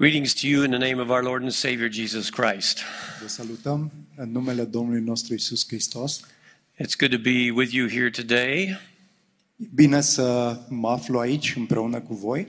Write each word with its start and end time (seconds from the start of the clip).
Greetings 0.00 0.32
to 0.34 0.46
you 0.46 0.62
in 0.62 0.70
the 0.70 0.78
name 0.78 1.00
of 1.00 1.10
our 1.10 1.24
Lord 1.24 1.42
and 1.42 1.52
Savior 1.52 1.88
Jesus 1.88 2.30
Christ. 2.30 2.78
Vă 3.20 3.28
salutăm 3.28 3.92
în 4.16 4.32
numele 4.32 4.64
Domnului 4.64 5.00
nostru 5.00 5.34
Isus 5.34 5.66
Hristos. 5.66 6.20
It's 6.80 6.96
good 6.98 7.10
to 7.10 7.18
be 7.18 7.50
with 7.54 7.72
you 7.72 7.88
here 7.88 8.10
today. 8.10 8.80
Bine 9.74 10.00
să 10.00 10.56
mă 10.68 10.88
aflu 10.88 11.18
aici 11.18 11.54
împreună 11.56 12.00
cu 12.00 12.14
voi. 12.14 12.46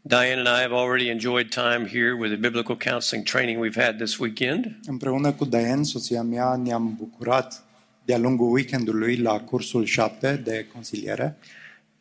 Diane 0.00 0.32
and 0.32 0.46
I 0.46 0.60
have 0.60 0.74
already 0.74 1.08
enjoyed 1.08 1.48
time 1.48 1.88
here 1.92 2.12
with 2.12 2.32
the 2.32 2.40
biblical 2.48 2.76
counseling 2.76 3.26
training 3.26 3.64
we've 3.64 3.84
had 3.84 3.96
this 3.96 4.16
weekend. 4.16 4.78
Împreună 4.86 5.32
cu 5.32 5.44
Diane, 5.44 5.82
soția 5.82 6.22
mea, 6.22 6.56
ne-am 6.56 6.94
bucurat 6.98 7.64
de-a 8.04 8.18
lungul 8.18 8.52
weekendului 8.52 9.16
la 9.16 9.40
cursul 9.40 9.84
7 9.84 10.40
de 10.44 10.66
consiliere 10.72 11.36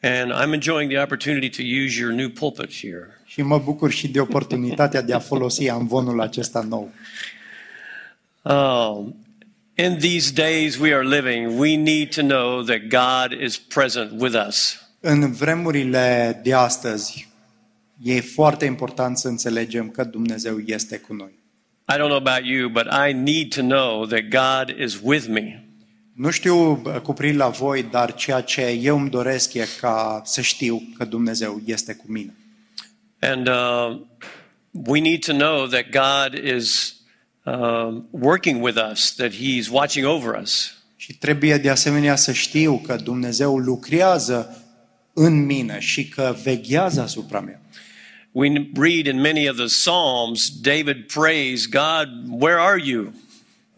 And 0.01 0.31
I'm 0.31 0.53
enjoying 0.53 0.91
the 0.91 1.01
opportunity 1.01 1.49
to 1.49 1.61
use 1.85 1.99
your 1.99 2.11
new 2.11 2.29
pulpit 2.29 2.73
here. 2.73 3.16
Și 3.37 3.43
mă 3.43 3.57
bucur 3.57 3.91
și 3.91 4.07
de 4.07 4.19
oportunitatea 4.19 5.01
de 5.01 5.13
a 5.13 5.19
folosi 5.19 5.69
amvonul 5.69 6.21
acesta 6.21 6.65
nou. 6.69 6.91
Um, 8.41 9.15
in 9.75 9.97
these 9.97 10.31
days 10.33 10.77
we 10.77 10.93
are 10.93 11.07
living, 11.07 11.59
we 11.59 11.75
need 11.75 12.15
to 12.15 12.21
know 12.21 12.61
that 12.61 12.79
God 12.79 13.41
is 13.41 13.57
present 13.57 14.21
with 14.21 14.45
us. 14.47 14.81
În 14.99 15.31
vremurile 15.31 16.39
de 16.43 16.53
astăzi, 16.53 17.27
e 18.03 18.21
foarte 18.21 18.65
important 18.65 19.17
să 19.17 19.27
înțelegem 19.27 19.89
că 19.89 20.03
Dumnezeu 20.03 20.57
este 20.65 20.97
cu 20.97 21.13
noi. 21.13 21.31
I 21.89 21.93
don't 21.93 22.07
know 22.07 22.17
about 22.17 22.45
you, 22.45 22.69
but 22.69 22.85
I 23.09 23.13
need 23.13 23.53
to 23.53 23.61
know 23.61 24.05
that 24.05 24.21
God 24.21 24.79
is 24.79 24.99
with 25.03 25.25
me. 25.27 25.63
Nu 26.13 26.29
știu 26.29 26.73
bă, 26.73 26.99
cu 27.03 27.13
privire 27.13 27.37
la 27.37 27.49
voi, 27.49 27.83
dar 27.83 28.13
ceea 28.13 28.41
ce 28.41 28.67
eu 28.81 28.97
îmi 28.97 29.09
doresc 29.09 29.53
e 29.53 29.65
ca 29.79 30.21
să 30.25 30.41
știu 30.41 30.81
că 30.97 31.05
Dumnezeu 31.05 31.61
este 31.65 31.93
cu 31.93 32.05
mine. 32.07 32.35
And 33.19 33.47
uh, 33.47 33.99
we 34.71 34.99
need 34.99 35.23
to 35.25 35.33
know 35.33 35.67
that 35.67 35.91
God 35.91 36.35
is 36.35 36.95
um, 37.45 38.07
working 38.11 38.61
with 38.61 38.77
us, 38.77 39.15
that 39.15 39.31
He's 39.31 39.69
watching 39.69 40.05
over 40.05 40.41
us. 40.41 40.71
Și 40.95 41.13
trebuie 41.13 41.57
de 41.57 41.69
asemenea 41.69 42.15
să 42.15 42.31
știu 42.31 42.77
că 42.77 42.95
Dumnezeu 42.95 43.57
lucrează 43.57 44.61
în 45.13 45.45
mine 45.45 45.79
și 45.79 46.09
că 46.09 46.35
veghează 46.43 47.01
asupra 47.01 47.39
mea. 47.39 47.61
We 48.31 48.69
read 48.73 49.05
in 49.05 49.21
many 49.21 49.49
of 49.49 49.55
the 49.55 49.65
Psalms, 49.65 50.51
David 50.61 51.05
prays, 51.13 51.67
God, 51.67 52.09
where 52.29 52.59
are 52.59 52.81
you? 52.85 53.13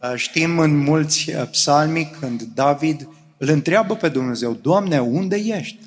Uh, 0.02 0.14
Știm 0.16 0.59
în 0.59 0.78
mulți 0.78 1.30
uh, 1.30 1.48
psalmi 1.52 2.12
când 2.20 2.42
David 2.42 3.08
îl 3.38 3.50
întreabă 3.50 3.96
pe 3.96 4.09
Dumnezeu, 4.09 4.53
Doamne, 4.62 5.00
unde 5.00 5.36
ești? 5.36 5.78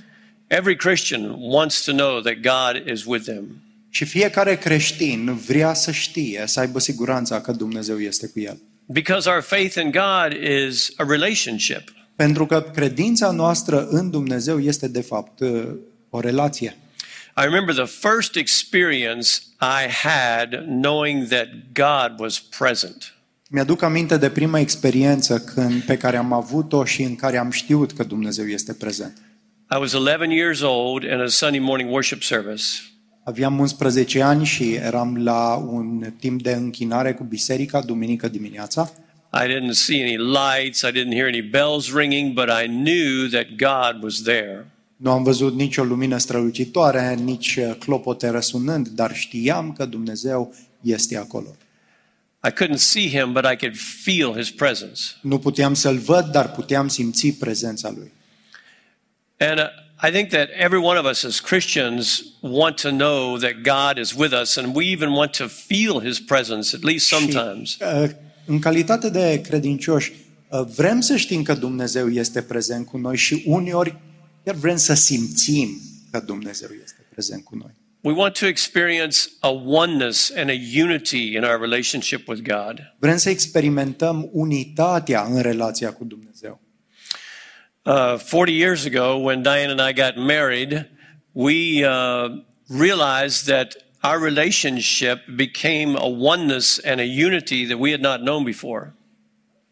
Every 0.53 0.77
Christian 0.77 1.37
wants 1.39 1.85
to 1.85 1.93
know 1.93 2.21
that 2.21 2.35
God 2.43 2.87
is 2.93 3.05
with 3.05 3.25
them. 3.25 3.63
Și 3.91 4.05
fiecare 4.05 4.57
creștin 4.57 5.35
vrea 5.47 5.75
să 5.75 5.91
știe, 5.91 6.43
să 6.47 6.61
aibă 6.61 6.79
siguranța 6.79 7.41
că 7.41 7.53
Dumnezeu 7.53 8.01
este 8.01 8.27
cu 8.27 8.41
el. 8.41 8.61
Because 8.87 9.29
our 9.29 9.43
faith 9.43 9.75
in 9.75 9.91
God 9.91 10.33
is 10.69 10.93
a 10.97 11.05
relationship. 11.09 11.93
Pentru 12.17 12.47
că 12.47 12.71
credința 12.75 13.31
noastră 13.31 13.87
în 13.87 14.11
Dumnezeu 14.11 14.61
este 14.61 14.89
de 14.89 15.01
fapt 15.01 15.41
uh, 15.41 15.75
o 16.11 16.21
relație. 16.21 16.77
I 17.37 17.43
remember 17.43 17.75
the 17.75 18.09
first 18.09 18.37
experience 18.37 19.29
I 19.61 19.89
had 20.03 20.65
knowing 20.81 21.27
that 21.27 21.49
God 21.73 22.21
was 22.21 22.41
present. 22.59 23.15
Mi-aduc 23.49 23.83
aminte 23.83 24.17
de 24.17 24.31
prima 24.31 24.59
experiență 24.59 25.39
când, 25.39 25.83
pe 25.83 25.97
care 25.97 26.17
am 26.17 26.33
avut-o 26.33 26.85
și 26.85 27.03
în 27.03 27.17
care 27.17 27.39
am 27.39 27.51
știut 27.51 27.93
că 27.93 28.05
Dumnezeu 28.05 28.47
este 28.47 28.75
prezent. 28.75 29.32
I 29.75 29.79
was 29.79 29.95
11 29.95 30.31
years 30.33 30.61
old 30.63 31.03
in 31.03 31.21
a 31.21 31.29
Sunday 31.29 31.61
morning 31.61 31.91
worship 31.91 32.23
service. 32.23 32.65
Aveam 33.25 33.59
11 33.59 34.23
ani 34.23 34.45
și 34.45 34.73
eram 34.73 35.23
la 35.23 35.55
un 35.55 36.13
timp 36.19 36.43
de 36.43 36.53
închinare 36.53 37.15
cu 37.15 37.25
biserica, 37.25 37.81
duminică 37.81 38.29
dimineața. 38.29 38.93
I 39.33 39.47
didn't 39.47 39.73
see 39.73 40.03
any 40.03 40.17
lights, 40.17 40.81
I 40.81 40.91
didn't 40.91 41.15
hear 41.15 41.27
any 41.27 41.43
bells 41.43 41.95
ringing, 41.95 42.33
but 42.33 42.49
I 42.65 42.67
knew 42.67 43.29
that 43.31 43.47
God 43.57 44.03
was 44.03 44.23
there. 44.23 44.67
Nu 44.97 45.11
am 45.11 45.23
văzut 45.23 45.55
nicio 45.55 45.85
lumină 45.85 46.19
strălucitoare, 46.19 47.15
nici 47.15 47.57
uh, 47.57 47.75
clopote 47.79 48.29
răsunând, 48.29 48.89
dar 48.89 49.15
știam 49.15 49.73
că 49.73 49.85
Dumnezeu 49.85 50.55
este 50.81 51.17
acolo. 51.17 51.57
I 52.49 52.51
couldn't 52.51 52.79
see 52.79 53.09
him, 53.09 53.33
but 53.33 53.45
I 53.53 53.57
could 53.57 53.77
feel 54.03 54.35
his 54.37 54.51
presence. 54.51 55.03
Nu 55.23 55.39
puteam 55.39 55.75
să-l 55.75 55.99
văd, 55.99 56.25
dar 56.25 56.51
puteam 56.51 56.89
simți 56.89 57.29
prezența 57.29 57.91
lui. 57.97 58.13
And 59.51 59.59
uh, 59.59 59.67
I 60.09 60.11
think 60.11 60.31
that 60.31 60.49
every 60.51 60.79
one 60.79 60.99
of 60.99 61.05
us 61.05 61.25
as 61.25 61.41
Christians 61.41 62.23
want 62.41 62.77
to 62.79 62.91
know 62.91 63.39
that 63.39 63.63
God 63.63 63.99
is 63.99 64.15
with 64.15 64.33
us, 64.33 64.57
and 64.57 64.75
we 64.75 64.85
even 64.87 65.13
want 65.13 65.33
to 65.35 65.49
feel 65.49 66.01
his 66.01 66.21
presence, 66.21 66.75
at 66.75 66.85
least 66.85 67.07
sometimes. 67.07 67.69
Și, 67.69 67.83
uh, 67.83 68.11
în 68.47 68.59
calitate 68.59 69.11
de 69.11 69.41
credincioși, 69.41 70.13
uh, 70.49 70.61
vrem 70.75 71.01
să 71.01 71.17
știm 71.17 71.43
că 71.43 71.55
Dumnezeu 71.55 72.09
este 72.09 72.43
prezent 72.43 72.87
cu 72.87 72.99
noi 72.99 73.17
și 73.17 73.43
uneori 73.47 73.97
chiar 74.45 74.55
vrem 74.55 74.77
să 74.77 74.95
simțim 74.95 75.81
că 76.11 76.21
Dumnezeu 76.21 76.69
este 76.83 77.07
prezent 77.11 77.45
cu 77.45 77.57
noi. 77.57 77.71
We 78.01 78.13
want 78.13 78.39
to 78.39 78.47
experience 78.47 79.19
a 79.41 79.49
oneness 79.51 80.33
and 80.37 80.51
a 80.51 80.83
unity 80.83 81.35
in 81.35 81.43
our 81.43 81.61
relationship 81.61 82.29
with 82.29 82.43
God. 82.43 82.95
Vrem 82.99 83.17
să 83.17 83.31
experimentăm 83.31 84.29
unitatea 84.33 85.25
în 85.25 85.41
relația 85.41 85.93
cu 85.93 86.05
Dumnezeu. 86.05 86.61
Uh, 87.85 88.17
40 88.17 88.53
years 88.53 88.85
ago, 88.85 89.19
when 89.19 89.43
Diane 89.43 89.71
and 89.71 89.81
I 89.81 89.93
got 89.93 90.17
married, 90.17 90.89
we 91.33 91.85
uh, 91.85 92.29
realized 92.69 93.47
that 93.47 93.75
our 94.05 94.21
relationship 94.21 95.19
became 95.37 95.97
a 95.97 96.09
oneness 96.09 96.79
and 96.79 97.01
a 97.01 97.05
unity 97.05 97.67
that 97.67 97.79
we 97.79 97.91
had 97.91 98.01
not 98.01 98.21
known 98.21 98.45
before. 98.45 98.95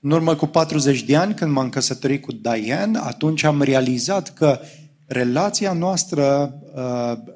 În 0.00 0.10
urmă 0.10 0.34
cu 0.34 0.46
40 0.46 1.02
de 1.02 1.16
ani, 1.16 1.34
când 1.34 1.52
m-am 1.52 1.68
căsătorit 1.68 2.22
cu 2.22 2.32
Diane, 2.32 2.98
atunci 2.98 3.42
am 3.42 3.62
realizat 3.62 4.34
că 4.34 4.60
relația 5.06 5.72
noastră 5.72 6.54
uh, 6.74 7.32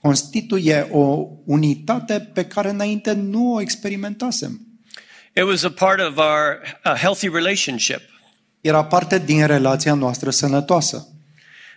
constituie 0.00 0.88
o 0.90 1.26
unitate 1.44 2.30
pe 2.32 2.44
care 2.44 2.70
înainte 2.70 3.12
nu 3.12 3.52
o 3.52 3.60
experimentasem. 3.60 4.60
It 5.36 5.42
was 5.42 5.62
a 5.62 5.70
part 5.70 6.00
of 6.00 6.16
our 6.16 6.60
uh, 6.84 6.92
healthy 6.94 7.28
relationship. 7.28 8.11
Era 8.62 8.84
parte 8.84 9.18
din 9.18 9.46
relația 9.46 9.94
noastră 9.94 10.30
sănătoasă. 10.30 11.06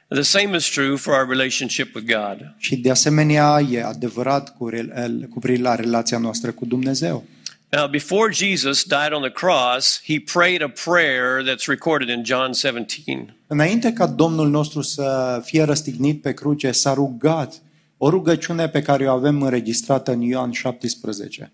The 0.08 0.22
same 0.22 0.58
is 0.58 0.66
true 0.70 0.96
for 0.96 1.14
our 1.14 1.28
relationship 1.30 1.96
with 1.96 2.08
God. 2.14 2.54
Și 2.58 2.76
de 2.76 2.92
asemenea 2.92 3.60
e 3.72 3.84
adevărat 3.84 4.58
cu, 4.58 4.70
re- 4.70 5.10
cu 5.30 5.40
privire 5.40 5.64
la 5.64 5.76
relația 5.76 6.18
noastră 6.18 6.52
cu 6.52 6.66
Dumnezeu. 6.66 7.24
Now, 7.70 7.88
before 7.88 8.32
Jesus 8.34 8.84
died 8.84 9.12
on 9.12 9.22
the 9.22 9.32
cross, 9.32 10.02
he 10.06 10.20
prayed 10.34 10.62
a 10.62 10.74
prayer 10.84 11.44
that's 11.44 11.68
recorded 11.68 12.10
in 12.10 12.24
John 12.24 12.52
17. 12.54 13.36
Înainte 13.48 13.94
ca 13.94 14.06
Domnul 14.08 14.50
nostru 14.50 14.82
să 14.82 15.42
fie 15.46 15.64
răstignit 15.64 16.22
pe 16.22 16.34
cruce, 16.34 16.72
s-a 16.72 16.94
rugat 16.94 17.62
o 17.98 18.10
rugăciune 18.10 18.70
pe 18.70 18.82
care 18.82 19.08
o 19.08 19.14
avem 19.14 19.42
înregistrată 19.42 20.12
în 20.12 20.22
Ioan 20.22 20.52
17. 20.52 21.52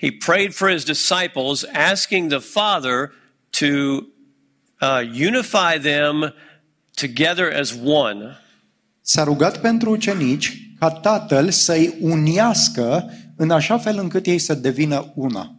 He 0.00 0.12
prayed 0.26 0.52
for 0.52 0.70
his 0.70 0.84
disciples, 0.84 1.64
asking 1.90 2.30
the 2.30 2.38
Father 2.38 3.10
to 3.50 3.66
uh, 4.80 5.00
unify 5.26 5.78
them 5.78 6.34
together 6.94 7.52
as 7.60 7.74
one. 7.84 8.38
S-a 9.00 9.24
rugat 9.24 9.60
pentru 9.60 9.90
ucenici 9.90 10.72
ca 10.78 10.90
Tatăl 10.90 11.50
să-i 11.50 11.94
uniască 12.00 13.10
în 13.36 13.50
așa 13.50 13.78
fel 13.78 13.98
încât 13.98 14.26
ei 14.26 14.38
să 14.38 14.54
devină 14.54 15.12
una. 15.14 15.52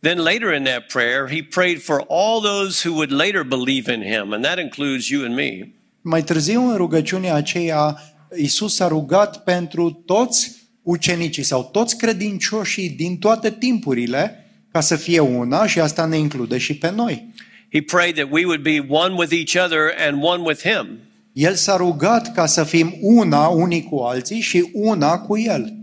Then 0.00 0.18
later 0.18 0.54
in 0.54 0.64
that 0.64 0.86
prayer, 0.86 1.28
he 1.28 1.42
prayed 1.42 1.82
for 1.82 2.04
all 2.08 2.40
those 2.40 2.88
who 2.88 2.94
would 2.94 3.12
later 3.12 3.42
believe 3.42 3.92
in 3.92 4.02
him, 4.02 4.32
and 4.32 4.44
that 4.44 4.58
includes 4.58 5.08
you 5.08 5.24
and 5.24 5.34
me. 5.34 5.72
Mai 6.00 6.22
târziu, 6.22 6.70
în 6.70 6.76
rugăciunea 6.76 7.34
aceea, 7.34 7.98
Isus 8.36 8.74
s-a 8.74 8.88
rugat 8.88 9.44
pentru 9.44 9.90
toți 9.90 10.52
ucenicii 10.82 11.42
sau 11.42 11.68
toți 11.72 11.96
credincioșii 11.96 12.90
din 12.90 13.18
toate 13.18 13.50
timpurile 13.50 14.44
ca 14.72 14.80
să 14.80 14.96
fie 14.96 15.20
una 15.20 15.66
și 15.66 15.80
asta 15.80 16.04
ne 16.04 16.16
include 16.16 16.58
și 16.58 16.76
pe 16.76 16.90
noi. 16.90 17.32
He 17.72 17.80
prayed 17.80 18.16
that 18.16 18.30
we 18.30 18.44
would 18.44 18.62
be 18.62 18.80
one 18.80 19.16
with 19.16 19.32
each 19.32 19.56
other 19.56 19.94
and 19.98 20.22
one 20.22 20.42
with 20.42 20.62
him. 20.62 20.98
El 21.32 21.54
s-a 21.54 21.76
rugat 21.76 22.34
ca 22.34 22.46
să 22.46 22.64
fim 22.64 22.94
una 23.00 23.48
unii 23.48 23.82
cu 23.82 23.96
alții 23.96 24.40
și 24.40 24.70
una 24.72 25.18
cu 25.18 25.38
El. 25.38 25.74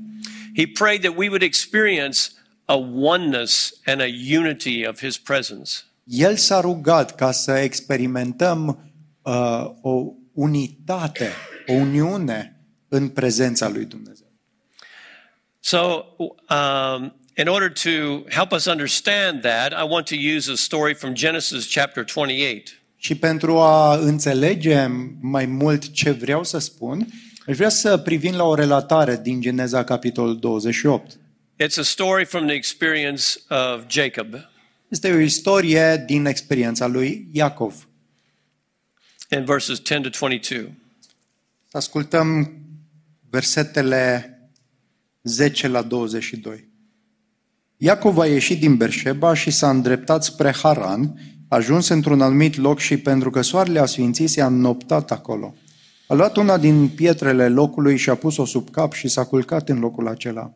He 0.56 0.68
prayed 0.68 1.02
that 1.02 1.18
we 1.18 1.28
would 1.28 1.42
experience 1.42 2.20
a 2.66 2.76
oneness 2.96 3.74
and 3.86 4.02
a 4.02 4.38
unity 4.40 4.86
of 4.88 5.00
his 5.00 5.18
presence. 5.18 5.72
El 6.04 6.36
s-a 6.36 6.60
rugat 6.60 7.16
ca 7.16 7.32
să 7.32 7.52
experimentăm 7.52 8.92
uh, 9.22 9.66
o 9.82 10.12
unitate, 10.34 11.32
o 11.68 11.74
uniune 11.74 12.62
în 12.88 13.10
prezența 13.10 13.70
lui 13.70 13.86
Dumnezeu. 13.86 14.28
So, 15.60 16.06
um, 16.50 17.14
in 17.38 17.48
order 17.48 17.70
to 17.70 18.26
help 18.30 18.52
us 18.52 18.68
understand 18.68 19.42
that, 19.42 19.74
I 19.74 19.84
want 19.84 20.08
to 20.08 20.16
use 20.16 20.52
a 20.52 20.56
story 20.56 20.94
from 20.94 21.14
Genesis 21.14 21.74
chapter 21.74 22.04
28. 22.04 22.82
Și 22.96 23.16
pentru 23.16 23.58
a 23.60 23.96
înțelege 23.96 24.86
mai 25.22 25.46
mult 25.46 25.92
ce 25.92 26.12
vreau 26.12 26.44
să 26.44 26.58
spun, 26.58 27.08
aș 27.48 27.56
vrea 27.56 27.70
să 27.70 27.98
privim 27.98 28.36
la 28.36 28.44
o 28.44 28.56
relatare 28.56 29.20
din 29.24 29.42
Geneza 29.42 29.84
capitolul 29.84 30.40
28. 30.40 31.18
It's 31.64 31.78
a 31.78 31.82
story 31.82 32.26
from 32.26 32.46
the 32.46 32.56
experience 32.56 33.24
of 33.50 33.82
Jacob. 33.88 34.28
Este 34.88 35.12
o 35.12 35.20
istorie 35.20 36.04
din 36.08 36.26
experiența 36.26 36.88
lui 36.88 37.28
Iacov. 37.32 37.88
in 39.30 39.44
verses 39.46 39.82
10 39.82 40.02
to 40.02 40.10
22. 40.10 40.74
Să 41.70 41.78
ascultăm 41.78 42.58
versetele 43.30 44.32
10 45.22 45.68
la 45.68 45.82
22. 45.82 46.68
Iacov 47.80 48.18
a 48.18 48.26
ieșit 48.26 48.60
din 48.60 48.76
Berșeba 48.76 49.34
și 49.34 49.52
s-a 49.52 49.70
îndreptat 49.70 50.24
spre 50.24 50.52
Haran, 50.62 51.20
a 51.48 51.56
ajuns 51.56 51.88
într-un 51.88 52.22
anumit 52.22 52.56
loc 52.56 52.80
și 52.80 52.98
pentru 52.98 53.30
că 53.30 53.42
soarele 53.42 53.80
a 53.80 53.86
sfințit 53.86 54.30
s-a 54.30 54.46
înnoptat 54.46 55.12
acolo. 55.12 55.54
A 56.08 56.14
luat 56.14 56.36
una 56.36 56.58
din 56.58 56.88
pietrele 56.88 57.48
locului 57.50 57.98
și 57.98 58.10
a 58.10 58.16
pus-o 58.16 58.46
sub 58.46 58.70
cap 58.70 58.94
și 58.94 59.08
s-a 59.08 59.24
culcat 59.24 59.70
în 59.70 59.80
locul 59.80 60.08
acela. 60.08 60.54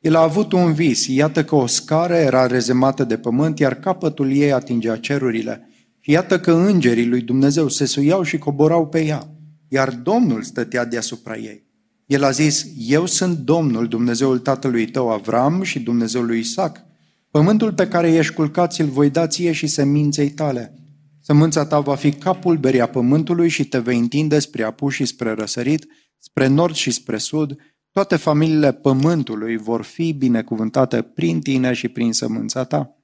El 0.00 0.14
a 0.16 0.22
avut 0.22 0.52
un 0.52 0.72
vis, 0.72 1.06
iată 1.06 1.44
că 1.44 1.54
o 1.54 1.66
scară 1.66 2.14
era 2.14 2.46
rezemată 2.46 3.04
de 3.04 3.16
pământ, 3.16 3.58
iar 3.58 3.74
capătul 3.74 4.32
ei 4.32 4.52
atingea 4.52 4.96
cerurile. 4.96 5.68
Și 6.00 6.10
iată 6.10 6.40
că 6.40 6.52
îngerii 6.52 7.08
lui 7.08 7.20
Dumnezeu 7.20 7.68
se 7.68 7.84
suiau 7.84 8.22
și 8.22 8.38
coborau 8.38 8.86
pe 8.86 9.04
ea, 9.04 9.28
iar 9.68 9.90
Domnul 9.90 10.42
stătea 10.42 10.84
deasupra 10.84 11.36
ei. 11.36 11.70
El 12.12 12.24
a 12.24 12.30
zis, 12.30 12.66
eu 12.76 13.06
sunt 13.06 13.38
Domnul, 13.38 13.88
Dumnezeul 13.88 14.38
tatălui 14.38 14.86
tău 14.86 15.10
Avram 15.10 15.62
și 15.62 15.80
Dumnezeul 15.80 16.26
lui 16.26 16.38
Isaac. 16.38 16.84
Pământul 17.30 17.72
pe 17.72 17.88
care 17.88 18.12
ești 18.12 18.32
culcat 18.34 18.72
ți-l 18.72 18.86
voi 18.86 19.10
da 19.10 19.26
ție 19.26 19.52
și 19.52 19.66
seminței 19.66 20.30
tale. 20.30 20.74
Sămânța 21.20 21.66
ta 21.66 21.80
va 21.80 21.94
fi 21.94 22.12
capul 22.12 22.56
beria 22.56 22.86
pământului 22.86 23.48
și 23.48 23.64
te 23.64 23.78
vei 23.78 23.98
întinde 23.98 24.38
spre 24.38 24.62
apus 24.62 24.94
și 24.94 25.04
spre 25.04 25.32
răsărit, 25.32 25.86
spre 26.18 26.46
nord 26.46 26.74
și 26.74 26.90
spre 26.90 27.16
sud. 27.16 27.56
Toate 27.90 28.16
familiile 28.16 28.72
pământului 28.72 29.56
vor 29.56 29.82
fi 29.82 30.12
binecuvântate 30.12 31.02
prin 31.02 31.40
tine 31.40 31.72
și 31.72 31.88
prin 31.88 32.12
sămânța 32.12 32.64
ta. 32.64 32.96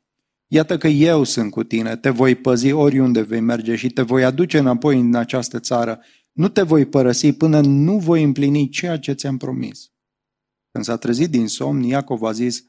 Iată 0.46 0.78
că 0.78 0.88
eu 0.88 1.24
sunt 1.24 1.50
cu 1.50 1.62
tine, 1.62 1.96
te 1.96 2.10
voi 2.10 2.34
păzi 2.34 2.72
oriunde 2.72 3.20
vei 3.20 3.40
merge 3.40 3.76
și 3.76 3.88
te 3.88 4.02
voi 4.02 4.24
aduce 4.24 4.58
înapoi 4.58 5.00
în 5.00 5.14
această 5.14 5.58
țară. 5.58 6.00
Nu 6.38 6.48
te 6.48 6.62
voi 6.62 6.86
părăsi 6.86 7.32
până 7.32 7.60
nu 7.60 7.98
voi 7.98 8.22
împlini 8.22 8.68
ceea 8.68 8.98
ce 8.98 9.12
ți-am 9.12 9.36
promis. 9.36 9.90
Când 10.70 10.84
s-a 10.84 10.96
trezit 10.96 11.30
din 11.30 11.48
somn, 11.48 11.82
Iacov 11.82 12.22
a 12.22 12.32
zis, 12.32 12.64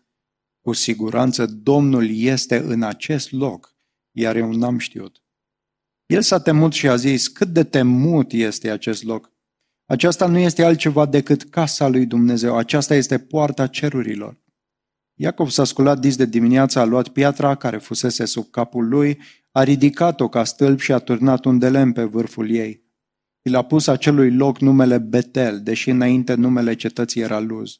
cu 0.61 0.73
siguranță 0.73 1.45
Domnul 1.45 2.09
este 2.09 2.57
în 2.57 2.83
acest 2.83 3.31
loc, 3.31 3.75
iar 4.11 4.35
eu 4.35 4.51
n-am 4.51 4.77
știut. 4.77 5.23
El 6.05 6.21
s-a 6.21 6.39
temut 6.39 6.73
și 6.73 6.87
a 6.87 6.95
zis, 6.95 7.27
cât 7.27 7.47
de 7.47 7.63
temut 7.63 8.31
este 8.31 8.69
acest 8.69 9.03
loc. 9.03 9.31
Aceasta 9.85 10.27
nu 10.27 10.37
este 10.37 10.63
altceva 10.63 11.05
decât 11.05 11.43
casa 11.43 11.87
lui 11.87 12.05
Dumnezeu, 12.05 12.57
aceasta 12.57 12.95
este 12.95 13.19
poarta 13.19 13.67
cerurilor. 13.67 14.39
Iacov 15.13 15.49
s-a 15.49 15.63
sculat 15.63 15.99
dis 15.99 16.15
de 16.15 16.25
dimineață, 16.25 16.79
a 16.79 16.83
luat 16.83 17.07
piatra 17.07 17.55
care 17.55 17.77
fusese 17.77 18.25
sub 18.25 18.49
capul 18.49 18.87
lui, 18.87 19.19
a 19.51 19.63
ridicat-o 19.63 20.29
ca 20.29 20.43
stâlp 20.43 20.79
și 20.79 20.91
a 20.91 20.97
turnat 20.97 21.45
un 21.45 21.59
de 21.59 21.69
lemn 21.69 21.91
pe 21.91 22.03
vârful 22.03 22.49
ei. 22.49 22.87
I 23.49 23.51
l-a 23.51 23.61
pus 23.61 23.87
acelui 23.87 24.31
loc 24.31 24.59
numele 24.59 24.97
Betel, 24.97 25.61
deși 25.63 25.89
înainte 25.89 26.33
numele 26.33 26.73
cetății 26.73 27.21
era 27.21 27.39
Luz. 27.39 27.79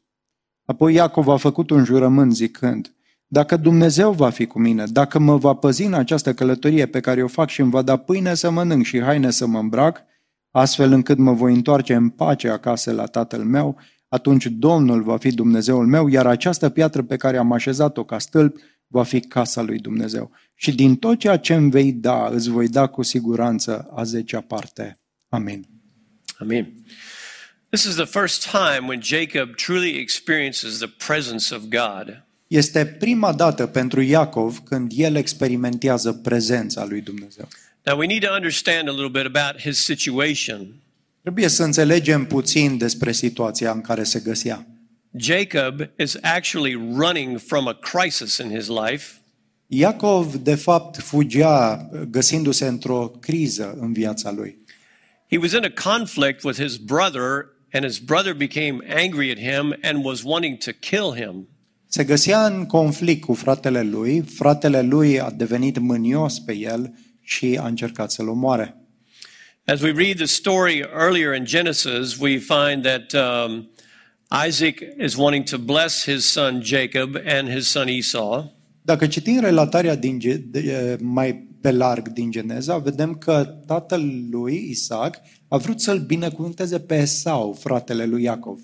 Apoi 0.65 0.93
Iacov 0.93 1.27
a 1.27 1.37
făcut 1.37 1.69
un 1.69 1.83
jurământ 1.83 2.33
zicând, 2.33 2.95
dacă 3.27 3.57
Dumnezeu 3.57 4.11
va 4.11 4.29
fi 4.29 4.45
cu 4.45 4.59
mine, 4.59 4.83
dacă 4.85 5.19
mă 5.19 5.37
va 5.37 5.53
păzi 5.53 5.83
în 5.83 5.93
această 5.93 6.33
călătorie 6.33 6.85
pe 6.85 6.99
care 6.99 7.23
o 7.23 7.27
fac 7.27 7.49
și 7.49 7.61
îmi 7.61 7.71
va 7.71 7.81
da 7.81 7.97
pâine 7.97 8.33
să 8.33 8.49
mănânc 8.49 8.85
și 8.85 9.01
haine 9.01 9.29
să 9.29 9.47
mă 9.47 9.59
îmbrac, 9.59 10.01
astfel 10.51 10.91
încât 10.91 11.17
mă 11.17 11.33
voi 11.33 11.53
întoarce 11.53 11.93
în 11.93 12.09
pace 12.09 12.49
acasă 12.49 12.91
la 12.91 13.05
tatăl 13.05 13.43
meu, 13.43 13.77
atunci 14.07 14.45
Domnul 14.45 15.03
va 15.03 15.17
fi 15.17 15.31
Dumnezeul 15.31 15.85
meu, 15.85 16.07
iar 16.07 16.25
această 16.25 16.69
piatră 16.69 17.03
pe 17.03 17.15
care 17.15 17.37
am 17.37 17.51
așezat-o 17.51 18.03
ca 18.03 18.19
stâlp 18.19 18.57
va 18.87 19.03
fi 19.03 19.19
casa 19.19 19.61
lui 19.61 19.79
Dumnezeu. 19.79 20.31
Și 20.55 20.75
din 20.75 20.95
tot 20.95 21.17
ceea 21.17 21.37
ce 21.37 21.53
îmi 21.53 21.69
vei 21.69 21.91
da, 21.91 22.29
îți 22.31 22.49
voi 22.49 22.67
da 22.67 22.87
cu 22.87 23.01
siguranță 23.01 23.87
a 23.95 24.03
zecea 24.03 24.41
parte. 24.41 24.99
Amin. 25.29 25.67
Amen. 26.37 26.73
This 27.69 27.83
is 27.83 27.95
the 27.95 28.05
first 28.05 28.49
time 28.51 28.87
when 28.87 29.01
Jacob 29.01 29.55
truly 29.55 29.99
experiences 29.99 30.77
the 30.79 30.87
presence 31.07 31.55
of 31.55 31.61
God. 31.61 32.23
Este 32.47 32.85
prima 32.85 33.33
dată 33.33 33.65
pentru 33.67 34.01
Iacov 34.01 34.59
când 34.63 34.91
el 34.95 35.15
experimentează 35.15 36.13
prezența 36.13 36.85
lui 36.85 37.01
Dumnezeu. 37.01 37.47
Now 37.85 37.97
we 37.97 38.05
need 38.05 38.23
to 38.23 38.33
understand 38.33 38.87
a 38.87 38.91
little 38.91 39.21
bit 39.21 39.35
about 39.35 39.61
his 39.61 39.83
situation. 39.83 40.75
Trebuie 41.21 41.47
să 41.47 41.63
înțelegem 41.63 42.25
puțin 42.25 42.77
despre 42.77 43.11
situația 43.11 43.71
în 43.71 43.81
care 43.81 44.03
se 44.03 44.19
găsea. 44.19 44.65
Jacob 45.17 45.89
is 45.97 46.17
actually 46.21 46.73
running 46.73 47.39
from 47.39 47.67
a 47.67 47.73
crisis 47.73 48.37
in 48.37 48.49
his 48.55 48.67
life. 48.67 49.05
Iacov, 49.67 50.35
de 50.35 50.55
fapt, 50.55 50.97
fugea 50.97 51.89
găsindu-se 52.09 52.67
într-o 52.67 53.07
criză 53.19 53.77
în 53.79 53.93
viața 53.93 54.31
lui. 54.31 54.57
He 55.31 55.37
was 55.37 55.53
in 55.53 55.63
a 55.63 55.69
conflict 55.69 56.43
with 56.43 56.57
his 56.57 56.77
brother, 56.77 57.45
and 57.71 57.83
his 57.83 57.99
brother 57.99 58.33
became 58.33 58.81
angry 58.87 59.31
at 59.31 59.37
him 59.37 59.75
and 59.83 60.03
was 60.03 60.23
wanting 60.23 60.57
to 60.57 60.71
kill 60.73 61.11
him. 61.11 61.47
Se 61.87 62.03
găsea 62.03 62.45
în 62.45 62.65
conflict 62.65 63.23
cu 63.23 63.33
fratele 63.33 63.81
lui, 63.81 64.21
fratele 64.21 64.81
lui 64.81 65.19
a 65.19 65.29
devenit 65.31 65.77
mânios 65.77 66.39
pe 66.39 66.53
el 66.53 66.93
și 67.21 67.57
a 67.61 67.67
încercat 67.67 68.11
să-l 68.11 68.27
omoare. 68.27 68.75
As 69.65 69.81
we 69.81 69.91
read 69.91 70.15
the 70.15 70.25
story 70.25 70.79
earlier 70.79 71.33
in 71.33 71.45
Genesis, 71.45 72.17
we 72.19 72.37
find 72.37 72.83
that 72.83 73.13
um, 73.13 73.69
Isaac 74.47 74.75
is 74.97 75.15
wanting 75.15 75.43
to 75.43 75.57
bless 75.57 76.03
his 76.03 76.31
son 76.31 76.61
Jacob 76.63 77.15
and 77.25 77.49
his 77.49 77.67
son 77.67 77.87
Esau. 77.87 78.51
Dacă 78.81 79.07
citim 79.07 79.39
relatarea 79.39 79.95
din, 79.95 80.19
Ge- 80.19 80.41
de- 81.61 81.69
mai 81.69 81.71
pe 81.71 81.71
larg 81.71 82.07
din 82.07 82.31
Geneza, 82.31 82.77
vedem 82.77 83.13
că 83.13 83.43
tatăl 83.65 84.11
lui 84.29 84.67
Isaac 84.69 85.21
a 85.47 85.57
vrut 85.57 85.81
să-l 85.81 85.99
binecuvânteze 85.99 86.79
pe 86.79 86.95
Esau, 86.95 87.53
fratele 87.53 88.05
lui 88.05 88.23
Iacov. 88.23 88.59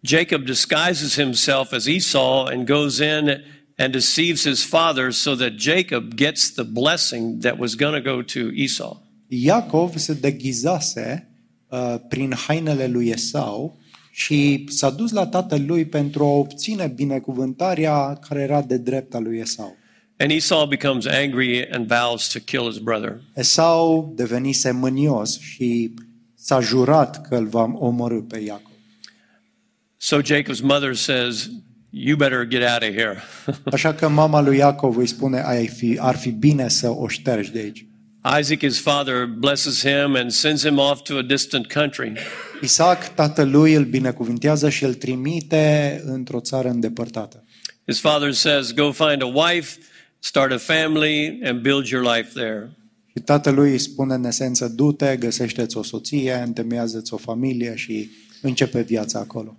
Jacob 0.00 0.44
disguises 0.44 1.14
himself 1.14 1.72
as 1.72 1.86
Esau 1.86 2.44
and 2.44 2.66
goes 2.66 2.98
in 2.98 3.28
and 3.76 3.92
deceives 3.92 4.46
his 4.46 4.64
father 4.64 5.12
so 5.12 5.34
that 5.34 5.52
Jacob 5.56 6.14
gets 6.14 6.52
the 6.52 6.62
blessing 6.62 7.40
that 7.40 7.58
was 7.58 7.74
going 7.74 8.04
to 8.04 8.12
go 8.14 8.22
to 8.22 8.38
Esau. 8.54 8.96
Iacov 9.28 9.96
se 9.96 10.12
deghizase 10.12 11.28
uh, 11.68 11.94
prin 12.08 12.32
hainele 12.46 12.86
lui 12.86 13.08
Esau 13.08 13.78
și 14.12 14.64
s-a 14.68 14.90
dus 14.90 15.12
la 15.12 15.26
tatăl 15.26 15.64
lui 15.66 15.84
pentru 15.84 16.24
a 16.24 16.28
obține 16.28 16.86
binecuvântarea 16.86 18.14
care 18.28 18.40
era 18.40 18.62
de 18.62 18.76
drept 18.76 19.14
a 19.14 19.18
lui 19.18 19.38
Esau. 19.38 19.76
And 20.20 20.30
Esau 20.30 20.66
becomes 20.66 21.06
angry 21.06 21.70
and 21.70 21.86
vows 21.86 22.28
to 22.28 22.40
kill 22.40 22.66
his 22.66 22.78
brother. 22.78 23.20
Esau 23.34 24.12
devenise 24.16 24.70
mânios 24.70 25.40
și 25.40 25.94
s-a 26.34 26.60
jurat 26.60 27.28
că 27.28 27.36
îl 27.36 27.46
va 27.46 27.72
omorâ 27.74 28.20
pe 28.20 28.38
Iacov. 28.38 28.72
So 29.96 30.20
Jacob's 30.20 30.62
mother 30.62 30.94
says, 30.94 31.48
You 31.90 32.16
better 32.16 32.44
get 32.44 32.62
out 32.62 32.82
of 32.82 32.94
here. 32.94 33.22
Așa 33.72 33.94
că 33.94 34.08
mama 34.08 34.40
lui 34.40 34.56
Iacov 34.56 34.96
îi 34.96 35.06
spune, 35.06 35.42
ai 35.46 35.66
fi, 35.66 35.96
ar 36.00 36.16
fi 36.16 36.30
bine 36.30 36.68
să 36.68 36.88
o 36.88 37.08
ștergi 37.08 37.50
de 37.50 37.58
aici. 37.58 37.86
Isaac, 38.38 38.58
his 38.58 38.80
father, 38.80 39.26
blesses 39.26 39.80
him 39.80 40.14
and 40.16 40.30
sends 40.30 40.64
him 40.64 40.78
off 40.78 41.02
to 41.02 41.16
a 41.16 41.22
distant 41.22 41.72
country. 41.72 42.12
Isaac, 42.62 43.14
tatălui, 43.14 43.74
îl 43.74 43.84
binecuvintează 43.84 44.68
și 44.68 44.84
îl 44.84 44.94
trimite 44.94 46.02
într-o 46.04 46.40
țară 46.40 46.68
îndepărtată. 46.68 47.44
His 47.86 48.00
father 48.00 48.32
says, 48.32 48.72
Go 48.72 48.92
find 48.92 49.22
a 49.22 49.26
wife, 49.26 49.78
start 50.18 50.52
a 50.52 50.58
family, 50.58 51.40
and 51.44 51.60
build 51.60 51.86
your 51.86 52.16
life 52.16 52.30
there. 52.32 52.70
Și 53.16 53.22
tatălui 53.24 53.70
îi 53.70 53.78
spune 53.78 54.14
în 54.14 54.24
esență, 54.24 54.68
du-te, 54.68 55.16
găsește-ți 55.16 55.76
o 55.76 55.82
soție, 55.82 56.32
întemeiază-ți 56.32 57.14
o 57.14 57.16
familie 57.16 57.76
și 57.76 58.10
începe 58.42 58.80
viața 58.80 59.18
acolo. 59.18 59.56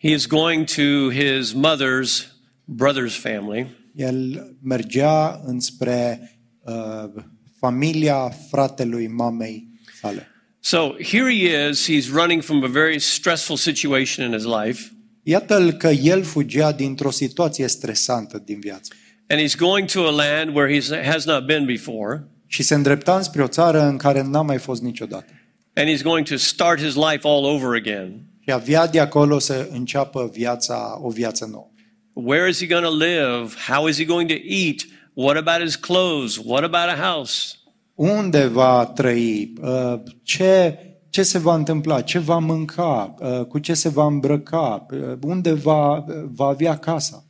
He 0.00 0.10
is 0.10 0.26
going 0.26 0.64
to 0.64 1.10
his 1.10 1.52
mother's 1.52 2.26
brother's 2.64 3.18
family. 3.20 3.66
El 3.94 4.46
mergea 4.62 5.40
înspre 5.44 6.30
uh, 6.60 7.22
familia 7.58 8.28
fratelui 8.50 9.06
mamei 9.06 9.68
sale. 10.00 10.28
So 10.60 10.94
here 10.98 11.30
he 11.30 11.68
is. 11.68 11.86
He's 11.86 12.10
running 12.10 12.42
from 12.42 12.62
a 12.64 12.68
very 12.68 12.98
stressful 12.98 13.56
situation 13.56 14.24
in 14.24 14.32
his 14.32 14.44
life, 14.44 14.93
Iată-l 15.26 15.72
că 15.72 15.88
el 15.88 16.22
fugea 16.22 16.72
dintr-o 16.72 17.10
situație 17.10 17.66
stresantă 17.66 18.42
din 18.44 18.60
viață 18.60 18.92
and 19.28 19.40
he's 19.40 19.56
going 19.56 19.86
to 19.88 20.06
a 20.06 20.10
land 20.10 20.54
where 20.54 20.68
he 20.68 21.02
has 21.10 21.24
not 21.24 21.46
been 21.46 21.64
before, 21.64 22.24
și 22.46 22.62
se 22.62 22.74
îndrepta 22.74 23.20
spre 23.20 23.42
o 23.42 23.46
țară 23.46 23.80
în 23.82 23.96
care 23.96 24.22
n-a 24.22 24.42
mai 24.42 24.58
fost 24.58 24.82
niciodată. 24.82 25.32
and 25.74 25.88
he's 25.88 26.02
going 26.02 26.26
to 26.26 26.36
start 26.36 26.80
his 26.80 26.94
life 26.94 27.20
all 27.22 27.44
over 27.44 27.74
again. 27.76 28.12
Și 28.40 28.52
avea 28.52 28.86
de 28.86 29.00
acolo 29.00 29.38
să 29.38 29.68
înceapă 29.72 30.30
viața, 30.32 30.98
o 31.02 31.08
viață 31.10 31.48
nouă. 31.50 31.68
Where 32.12 32.48
is 32.48 32.58
he 32.58 32.66
going 32.66 32.84
to 32.84 32.96
live? 32.96 33.54
How 33.68 33.86
is 33.86 33.96
he 33.96 34.04
going 34.04 34.28
to 34.28 34.36
eat? 34.46 34.76
What 35.14 35.36
about 35.36 35.60
his 35.62 35.76
clothes? 35.76 36.40
What 36.44 36.62
about 36.64 36.88
a 36.98 37.12
house? 37.12 37.54
Unde 37.94 38.46
va 38.46 38.86
trăi? 38.94 39.52
Uh, 39.62 39.94
Ce 40.22 40.78
ce 41.14 41.22
se 41.22 41.38
va 41.38 41.54
întâmpla, 41.54 42.00
ce 42.00 42.18
va 42.18 42.38
mânca, 42.38 43.14
uh, 43.18 43.46
cu 43.46 43.58
ce 43.58 43.74
se 43.74 43.88
va 43.88 44.06
îmbrăca, 44.06 44.86
uh, 44.90 45.18
unde 45.22 45.52
va, 45.52 45.96
uh, 45.96 46.04
va 46.26 46.46
avea 46.46 46.76
casa. 46.76 47.24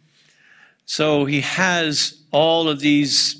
So 0.85 1.26
he 1.29 1.41
has 1.41 2.17
all 2.31 2.67
of 2.67 2.79
these 2.79 3.35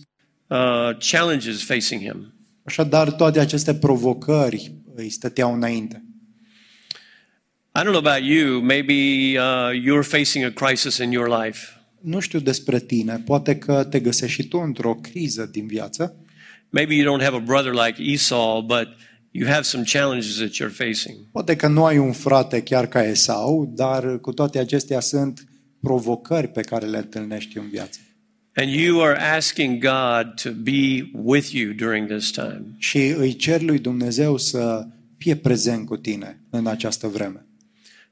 uh, 0.47 0.97
challenges 0.99 1.65
facing 1.65 2.01
him. 2.01 2.35
Așadar, 2.65 3.13
toate 3.13 3.41
aceste 3.41 3.75
provocări 3.75 4.75
îi 4.95 5.11
stăteau 5.11 5.55
înainte. 5.55 6.05
I 7.75 7.81
don't 7.81 7.93
know 7.93 8.07
about 8.07 8.29
you, 8.29 8.61
maybe 8.61 8.93
uh, 9.39 9.71
you're 9.81 10.09
facing 10.09 10.45
a 10.45 10.67
crisis 10.67 10.99
in 10.99 11.11
your 11.11 11.43
life. 11.43 11.59
Nu 12.01 12.21
știu 12.21 12.39
despre 12.39 12.81
tine, 12.81 13.23
poate 13.27 13.59
că 13.59 13.85
te 13.85 14.01
găsești 14.01 14.43
și 14.43 14.49
tu 14.49 14.59
într-o 14.59 14.95
criză 14.95 15.47
din 15.53 15.67
viață. 15.67 16.17
Maybe 16.71 16.95
you 16.95 17.17
don't 17.17 17.23
have 17.23 17.37
a 17.37 17.41
brother 17.41 17.73
like 17.73 18.03
Esau, 18.03 18.63
but 18.63 18.89
you 19.37 19.47
have 19.49 19.63
some 19.63 19.85
challenges 19.85 20.37
that 20.37 20.53
you're 20.61 20.75
facing. 20.75 21.17
Poate 21.33 21.57
că 21.57 21.69
nu 21.69 21.85
ai 21.85 21.99
un 21.99 22.13
frate 22.13 22.63
chiar 22.63 22.87
ca 22.87 23.03
Esau, 23.03 23.73
dar 23.75 24.21
cu 24.21 24.33
toate 24.33 24.59
acestea 24.59 25.01
sunt 25.01 25.47
provocări 25.81 26.49
pe 26.49 26.61
care 26.61 26.87
le 26.87 26.97
întâlnești 26.97 27.59
în 27.59 27.69
viață. 27.69 27.99
And 28.55 28.73
you 28.73 29.03
are 29.03 29.21
asking 29.37 29.83
God 29.83 30.35
to 30.43 30.51
be 30.51 31.11
with 31.13 31.51
you 31.51 31.73
during 31.73 32.09
this 32.09 32.31
time. 32.31 32.65
Și 32.79 32.99
îi 32.99 33.37
cer 33.37 33.61
lui 33.61 33.79
Dumnezeu 33.79 34.37
să 34.37 34.87
fie 35.19 35.37
prezent 35.37 35.87
cu 35.87 35.97
tine 35.97 36.41
în 36.51 36.67
această 36.67 37.07
vreme. 37.07 37.47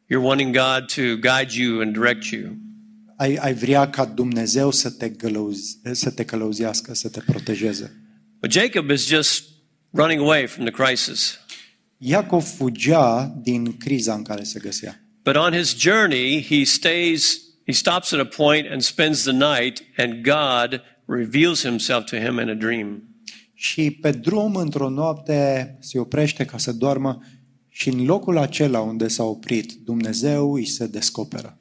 You're 0.04 0.22
wanting 0.22 0.56
God 0.56 0.86
to 0.94 1.02
guide 1.02 1.62
you 1.62 1.80
and 1.80 1.92
direct 1.92 2.24
you. 2.24 2.56
Ai, 3.16 3.34
ai 3.34 3.54
vrea 3.54 3.90
ca 3.90 4.04
Dumnezeu 4.04 4.70
să 4.70 4.90
te, 4.90 5.08
gălăuzi, 5.08 5.78
să 5.92 6.10
te 6.10 6.24
călăuzească, 6.24 6.94
să 6.94 7.08
te 7.08 7.20
protejeze. 7.20 7.96
But 8.40 8.52
Jacob 8.52 8.90
is 8.90 9.06
just 9.06 9.44
running 9.92 10.20
away 10.20 10.46
from 10.46 10.64
the 10.64 10.72
crisis. 10.72 11.38
Iacov 11.98 12.44
fugea 12.44 13.34
din 13.42 13.76
criza 13.76 14.14
în 14.14 14.22
care 14.22 14.42
se 14.42 14.60
găsea. 14.60 15.00
But 15.24 15.36
on 15.36 15.52
his 15.52 15.76
journey, 15.76 16.46
he 16.48 16.64
stays, 16.64 17.40
he 17.66 17.72
stops 17.72 18.12
at 18.12 18.20
a 18.20 18.24
point 18.24 18.66
and 18.70 18.82
spends 18.82 19.22
the 19.22 19.32
night, 19.32 19.82
and 19.96 20.22
God 20.22 20.82
reveals 21.06 21.62
himself 21.62 22.04
to 22.04 22.16
him 22.16 22.38
in 22.38 22.48
a 22.48 22.54
dream. 22.54 23.02
Și 23.54 23.90
pe 23.90 24.10
drum, 24.10 24.56
într-o 24.56 24.88
noapte, 24.88 25.76
se 25.80 25.98
oprește 25.98 26.44
ca 26.44 26.58
să 26.58 26.72
doarmă 26.72 27.22
și 27.68 27.88
în 27.88 28.04
locul 28.04 28.38
acela 28.38 28.80
unde 28.80 29.08
s-a 29.08 29.22
oprit, 29.22 29.72
Dumnezeu 29.72 30.52
îi 30.52 30.66
se 30.66 30.86
descoperă. 30.86 31.58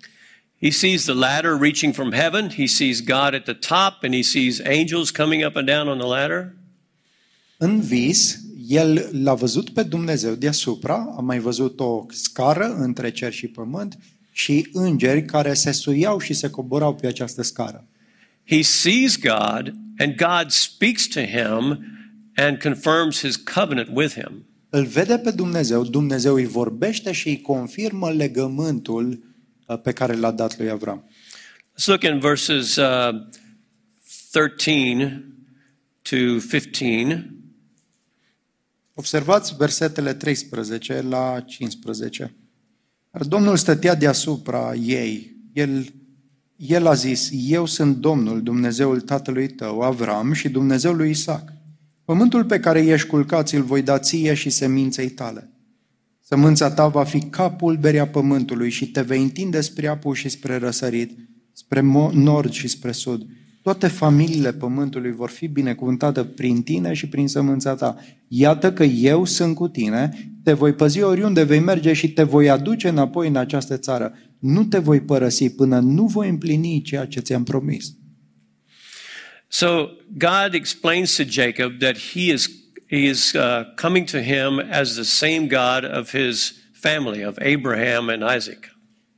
He 0.62 0.70
sees 0.70 1.04
the 1.04 1.14
ladder 1.14 1.58
reaching 1.60 1.94
from 1.94 2.12
heaven, 2.12 2.50
he 2.50 2.66
sees 2.66 3.02
God 3.02 3.34
at 3.34 3.44
the 3.44 3.54
top, 3.54 4.04
and 4.04 4.14
he 4.14 4.22
sees 4.22 4.60
angels 4.60 5.12
coming 5.12 5.46
up 5.46 5.56
and 5.56 5.68
down 5.68 5.88
on 5.88 5.98
the 5.98 6.08
ladder. 6.08 6.56
În 7.64 7.82
vis, 7.82 8.40
el 8.68 9.10
l-a 9.12 9.34
văzut 9.34 9.70
pe 9.70 9.84
Dumnezeu 9.84 10.36
deasupra, 10.36 11.14
a 11.18 11.22
mai 11.22 11.40
văzut 11.40 11.80
o 11.80 12.06
scară 12.10 12.76
între 12.76 13.12
cer 13.12 13.34
și 13.34 13.48
pământ 13.48 13.98
și 14.32 14.70
îngeri 14.74 15.26
care 15.26 15.54
se 15.54 15.72
suiau 15.72 16.20
și 16.20 16.34
se 16.34 16.50
coborau 16.50 16.96
pe 16.96 17.08
această 17.08 17.42
scară. 17.42 17.88
He 18.48 18.62
sees 18.62 19.18
God, 19.20 19.74
and 19.98 20.16
God 20.16 20.50
speaks 20.50 21.08
to 21.08 21.20
him 21.20 21.86
and 22.36 22.62
confirms 22.62 23.20
his 23.20 23.36
covenant 23.36 23.90
with 23.94 24.14
him. 24.14 24.46
Îl 24.70 24.86
vede 24.86 25.18
pe 25.18 25.32
Dumnezeu, 25.32 25.84
Dumnezeu 25.84 26.34
îi 26.34 26.46
vorbește 26.46 27.12
și 27.12 27.28
îi 27.28 27.42
confirmă 27.42 28.10
legământul 28.10 29.24
uh, 29.66 29.80
pe 29.82 29.92
care 29.92 30.16
l-a 30.16 30.32
dat 30.32 30.58
lui 30.58 30.70
Avram. 30.70 31.10
Let's 31.72 31.86
look 31.86 32.04
in 32.04 32.20
verses 32.20 32.76
uh, 32.76 33.10
13 34.32 35.26
to 36.02 36.40
15. 36.40 37.41
Observați 38.94 39.56
versetele 39.56 40.14
13 40.14 41.02
la 41.02 41.44
15. 41.46 42.36
Dar 43.12 43.24
Domnul 43.24 43.58
stătea 43.58 43.96
deasupra 43.96 44.74
ei. 44.74 45.36
El, 45.54 45.94
el 46.56 46.88
a 46.88 46.94
zis, 46.94 47.30
eu 47.34 47.66
sunt 47.66 47.98
Domnul, 47.98 48.44
Dumnezeul 48.44 49.02
tatălui 49.02 49.48
tău, 49.48 49.82
Avram, 49.82 50.34
și 50.34 50.50
Dumnezeul 50.50 50.96
lui 50.96 51.10
Isaac. 51.10 51.54
Pământul 52.06 52.46
pe 52.46 52.60
care 52.60 52.86
ești 52.86 53.08
culcat 53.08 53.50
îl 53.50 53.62
voi 53.62 53.82
da 53.82 54.00
ție 54.00 54.34
și 54.34 54.50
seminței 54.50 55.10
tale. 55.10 55.52
Sămânța 56.20 56.72
ta 56.72 56.88
va 56.88 57.04
fi 57.04 57.20
ca 57.20 57.52
pulberea 57.52 58.08
pământului 58.08 58.70
și 58.70 58.92
te 58.92 59.02
vei 59.02 59.22
întinde 59.22 59.62
spre 59.62 59.88
apus 59.88 60.18
și 60.18 60.30
spre 60.30 60.58
răsărit, 60.58 61.18
spre 61.54 61.80
mo- 61.80 62.12
nord 62.14 62.52
și 62.52 62.68
spre 62.68 62.92
sud. 62.92 63.26
Toate 63.62 63.88
familiile 63.88 64.54
pământului 64.54 65.12
vor 65.12 65.30
fi 65.30 65.48
binecuvântate 65.48 66.24
prin 66.26 66.62
tine 66.62 66.94
și 66.94 67.08
prin 67.08 67.28
sămânța 67.28 67.76
ta. 67.76 67.98
Iată 68.28 68.74
că 68.74 68.84
eu 68.84 69.26
sunt 69.26 69.56
cu 69.56 69.68
tine, 69.68 70.32
te 70.44 70.54
voi 70.54 70.74
păzi 70.74 71.02
oriunde 71.02 71.44
vei 71.44 71.60
merge 71.60 71.94
și 71.94 72.12
te 72.12 72.24
voi 72.24 72.50
aduce 72.50 72.88
înapoi 72.88 73.28
în 73.28 73.36
această 73.36 73.78
țară. 73.78 74.14
Nu 74.40 74.64
te 74.64 74.78
voi 74.78 75.02
părăsi 75.02 75.50
până 75.50 75.80
nu 75.80 76.06
voi 76.06 76.30
împlini 76.30 76.82
ceea 76.82 77.06
ce 77.06 77.20
ți-am 77.20 77.44
promis. 77.44 77.96
So 79.48 79.68
God 80.18 80.54
explains 80.54 81.16
to 81.16 81.24
Jacob 81.24 81.78
that 81.80 81.98
he 81.98 82.32
is, 82.32 82.50
he 82.90 82.98
is 82.98 83.34
uh, 83.34 83.74
coming 83.76 84.06
to 84.06 84.18
him 84.18 84.62
as 84.72 84.94
the 84.94 85.04
same 85.04 85.48
God 85.48 85.98
of 85.98 86.12
his 86.12 86.54
family, 86.72 87.26
of 87.26 87.38
Abraham 87.38 88.10
and 88.10 88.24
Isaac. 88.38 88.72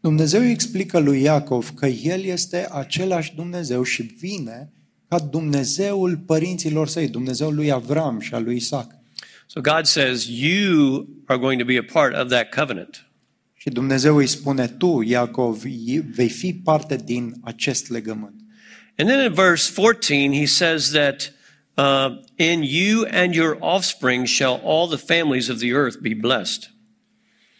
Dumnezeu 0.03 0.41
îi 0.41 0.51
explică 0.51 0.99
lui 0.99 1.21
Iacov 1.21 1.73
că 1.73 1.85
el 1.85 2.23
este 2.23 2.67
același 2.71 3.35
Dumnezeu 3.35 3.83
și 3.83 4.01
vine 4.01 4.73
ca 5.07 5.19
Dumnezeul 5.19 6.17
părinților 6.17 6.87
săi, 6.87 7.07
Dumnezeul 7.07 7.55
lui 7.55 7.71
Avram 7.71 8.19
și 8.19 8.33
al 8.33 8.43
lui 8.43 8.55
Isaac. 8.55 8.91
So 9.47 9.61
God 9.61 9.85
says, 9.85 10.25
You 10.27 11.07
are 11.25 11.39
going 11.39 11.59
to 11.59 11.65
be 11.65 11.77
a 11.77 11.93
part 11.93 12.15
of 12.15 12.27
that 12.27 12.55
covenant. 12.55 13.09
Și 13.55 13.69
Dumnezeu 13.69 14.15
îi 14.15 14.27
spune, 14.27 14.67
tu, 14.67 15.01
Iacov, 15.01 15.63
vei 16.15 16.29
fi 16.29 16.53
parte 16.53 16.95
din 16.95 17.33
acest 17.41 17.89
legământ. 17.89 18.35
And 18.97 19.09
then 19.09 19.25
in 19.25 19.33
verse 19.33 19.71
14, 19.81 20.39
he 20.39 20.45
says 20.45 20.91
that 20.91 21.33
uh, 21.77 22.17
in 22.35 22.61
you 22.61 23.07
and 23.11 23.33
your 23.33 23.57
offspring 23.59 24.25
shall 24.25 24.61
all 24.63 24.87
the 24.87 25.15
families 25.15 25.49
of 25.49 25.57
the 25.57 25.71
earth 25.71 25.97
be 26.01 26.13
blessed. 26.13 26.72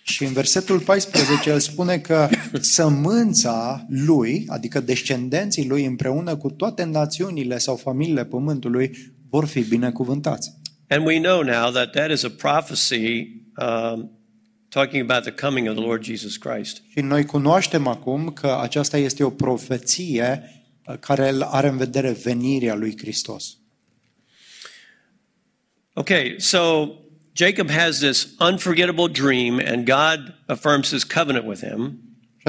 Și 0.03 0.23
în 0.23 0.33
versetul 0.33 0.79
14 0.79 1.49
el 1.49 1.59
spune 1.59 1.97
că 1.97 2.29
sămânța 2.59 3.85
lui, 3.89 4.45
adică 4.47 4.79
descendenții 4.79 5.67
lui 5.67 5.85
împreună 5.85 6.35
cu 6.35 6.49
toate 6.49 6.83
națiunile 6.83 7.57
sau 7.57 7.75
familiile 7.75 8.25
pământului 8.25 9.13
vor 9.29 9.45
fi 9.45 9.61
binecuvântați. 9.61 10.53
And 10.87 11.05
we 11.05 11.19
know 11.19 11.41
now 11.41 11.71
that 11.71 11.91
that 11.91 12.11
is 12.11 12.23
a 12.23 12.29
prophecy 12.37 13.27
um, 13.57 14.11
talking 14.69 15.11
about 15.11 15.23
the 15.23 15.45
coming 15.45 15.67
of 15.67 15.75
the 15.75 15.83
Lord 15.83 16.03
Jesus 16.03 16.37
Christ. 16.37 16.81
Și 16.91 16.99
noi 16.99 17.25
cunoaștem 17.25 17.87
acum 17.87 18.31
că 18.31 18.57
aceasta 18.61 18.97
este 18.97 19.23
o 19.23 19.29
profeție 19.29 20.43
uh, 20.85 20.97
care 20.99 21.33
are 21.39 21.67
în 21.67 21.77
vedere 21.77 22.11
venirea 22.11 22.75
lui 22.75 22.97
Hristos. 22.97 23.57
Okay, 25.93 26.35
so 26.37 26.87
Jacob 27.35 27.69
has 27.69 27.99
this 27.99 28.35
unforgettable 28.39 29.07
dream, 29.07 29.59
and 29.59 29.85
God 29.85 30.33
affirms 30.47 30.91
his 30.91 31.03
covenant 31.03 31.45
with 31.45 31.61
him. 31.61 31.99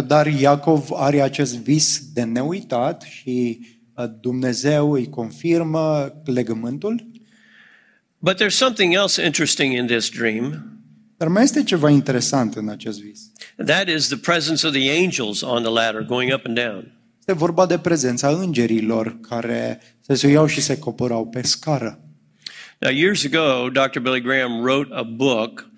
Dar 0.07 0.27
Iacov 0.27 0.91
are 0.93 1.21
acest 1.21 1.57
vis 1.57 2.03
de 2.13 2.23
neuitat 2.23 3.03
și 3.03 3.61
uh, 3.95 4.05
Dumnezeu 4.21 4.93
îi 4.93 5.09
confirmă 5.09 6.13
legământul. 6.25 7.07
But 8.19 8.37
there's 8.37 8.57
something 8.57 8.95
else 8.95 9.25
interesting 9.25 9.73
in 9.73 9.87
this 9.87 10.11
dream. 10.11 10.75
Dar 11.17 11.29
mai 11.29 11.43
este 11.43 11.63
ceva 11.63 11.91
interesant 11.91 12.55
în 12.55 12.69
acest 12.69 13.01
vis. 13.01 13.33
That 13.67 13.89
is 13.89 14.07
the 14.07 14.17
presence 14.17 14.67
of 14.67 14.73
the 14.73 15.05
angels 15.05 15.41
on 15.41 15.63
the 15.63 15.73
ladder 15.73 16.03
going 16.03 16.33
up 16.33 16.47
and 16.47 16.57
down. 16.57 16.93
Este 17.19 17.33
vorba 17.33 17.67
de 17.67 17.79
prezența 17.79 18.29
îngerilor 18.29 19.21
care 19.21 19.81
se 20.01 20.15
suiau 20.15 20.47
și 20.47 20.61
se 20.61 20.79
coborau 20.79 21.27
pe 21.27 21.43
scară. 21.43 21.99
Now, 22.85 22.91
years 22.91 23.25
ago, 23.25 23.71
Dr. 23.71 24.01
Billy 24.01 24.21
Graham 24.21 24.61
wrote 24.61 24.89
a 24.93 25.05
book 25.05 25.71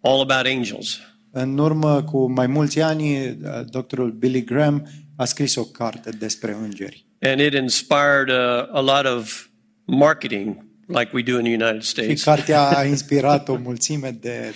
all 0.00 0.22
about 0.22 0.46
angels. 0.46 1.00
În 1.30 1.58
urmă 1.58 2.02
cu 2.02 2.32
mai 2.32 2.46
mulți 2.46 2.80
ani, 2.80 3.36
doctorul 3.70 4.10
Billy 4.10 4.44
Graham 4.44 4.88
a 5.16 5.24
scris 5.24 5.54
o 5.56 5.64
carte 5.64 6.10
despre 6.10 6.52
îngeri. 6.52 7.04
And 7.20 7.40
it 7.40 7.52
inspired 7.52 8.30
a, 8.30 8.68
a 8.72 8.80
lot 8.80 9.04
of 9.16 9.46
marketing, 9.84 10.64
like 10.86 11.10
we 11.12 11.22
do 11.22 11.38
in 11.38 11.44
the 11.44 11.52
United 11.52 11.82
Și 11.82 11.88
States. 11.88 12.22
cartea 12.22 12.76
a 12.76 12.84
inspirat 12.94 13.48
o 13.48 13.56
mulțime 13.56 14.10
de, 14.10 14.18
de 14.20 14.54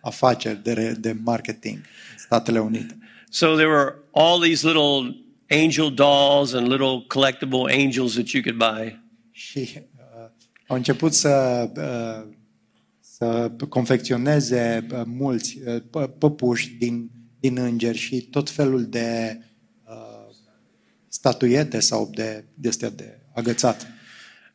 afaceri, 0.00 0.62
de, 0.62 0.96
de 1.00 1.16
marketing 1.24 1.76
în 1.76 2.18
Statele 2.18 2.58
Unite. 2.58 2.98
So 3.30 3.46
there 3.46 3.68
were 3.68 3.94
all 4.12 4.40
these 4.40 4.66
little 4.66 5.16
angel 5.50 5.90
dolls 5.90 6.52
and 6.52 6.68
little 6.68 7.04
collectible 7.06 7.84
angels 7.84 8.12
that 8.12 8.28
you 8.28 8.42
could 8.42 8.58
buy. 8.58 9.00
Și 9.30 9.58
uh, 9.74 9.82
au 10.66 10.76
început 10.76 11.12
să, 11.12 11.68
uh, 11.76 12.34
să 13.00 13.50
confecționeze 13.68 14.86
uh, 14.92 15.02
mulți 15.04 15.58
uh, 15.66 16.08
păpuși 16.18 16.70
din, 16.78 17.10
din 17.40 17.58
îngeri 17.58 17.98
și 17.98 18.20
tot 18.20 18.50
felul 18.50 18.84
de 18.86 19.38
sau 21.78 22.10
de, 22.14 22.44
de, 22.54 22.70
de 22.94 23.20
agățat. 23.34 23.86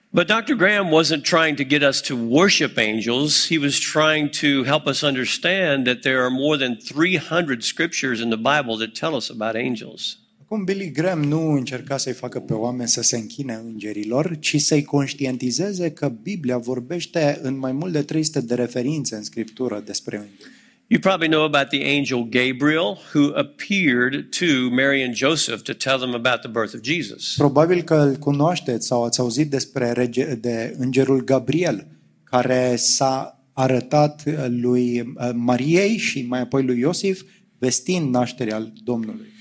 But 0.10 0.28
Dr. 0.28 0.56
Graham 0.56 0.90
wasn't 0.90 1.24
trying 1.26 1.58
to 1.58 1.64
get 1.64 1.84
us 1.84 2.02
to 2.02 2.16
worship 2.16 2.78
angels. 2.78 3.48
He 3.48 3.58
was 3.58 3.78
trying 3.78 4.30
to 4.30 4.64
help 4.64 4.88
us 4.88 5.04
understand 5.04 5.86
that 5.86 6.02
there 6.02 6.24
are 6.24 6.30
more 6.30 6.58
than 6.58 6.78
300 6.78 7.64
scriptures 7.64 8.22
in 8.22 8.30
the 8.30 8.38
Bible 8.38 8.78
that 8.78 8.96
tell 8.96 9.16
us 9.16 9.30
about 9.30 9.56
angels. 9.56 10.18
Acum 10.50 10.64
Billy 10.64 10.92
Graham 10.92 11.24
nu 11.24 11.52
încerca 11.52 11.98
să-i 11.98 12.14
facă 12.14 12.40
pe 12.40 12.54
oameni 12.54 12.90
să 12.90 13.02
se 13.02 13.18
închine 13.18 13.62
îngerilor, 13.66 14.38
ci 14.40 14.62
să-i 14.62 14.84
conștientizeze 14.84 15.92
că 15.92 16.10
Biblia 16.22 16.58
vorbește 16.58 17.40
în 17.42 17.58
mai 17.58 17.72
mult 17.72 17.92
de 17.92 18.02
300 18.02 18.42
de 18.42 18.56
referințe 18.56 19.16
în 19.16 19.24
Scriptură 19.24 19.82
despre 19.86 20.16
îngeri. 20.16 20.52
You 20.88 21.00
probably 21.00 21.28
know 21.28 21.44
about 21.44 21.68
the 21.70 21.98
angel 21.98 22.28
Gabriel 22.30 22.98
who 23.14 23.32
appeared 23.36 24.30
to 24.30 24.46
Mary 24.70 25.04
and 25.04 25.16
Joseph 25.16 25.62
to 25.62 25.74
tell 25.74 25.98
them 25.98 26.14
about 26.14 26.40
the 26.40 26.50
birth 26.50 26.74
of 26.76 26.82
Jesus. 26.82 27.34
Probabil 27.36 27.82
că 27.82 27.96
îl 27.96 28.16
cunoașteți 28.16 28.88
sau 28.88 29.04
ați 29.04 29.20
auzit 29.20 29.50
despre 29.50 29.92
rege, 29.92 30.36
de 30.36 30.76
îngerul 30.78 31.24
Gabriel, 31.24 31.88
care 32.24 32.76
s-a 32.76 33.44
arătat 33.54 34.24
lui 34.48 35.00
uh, 35.00 35.30
Mariei 35.34 35.98
și 35.98 36.26
mai 36.28 36.40
apoi 36.40 36.64
lui 36.64 36.80
Iosif, 36.80 37.22
vestind 37.58 38.14
nașterea 38.14 38.72
Domnului. 38.84 39.36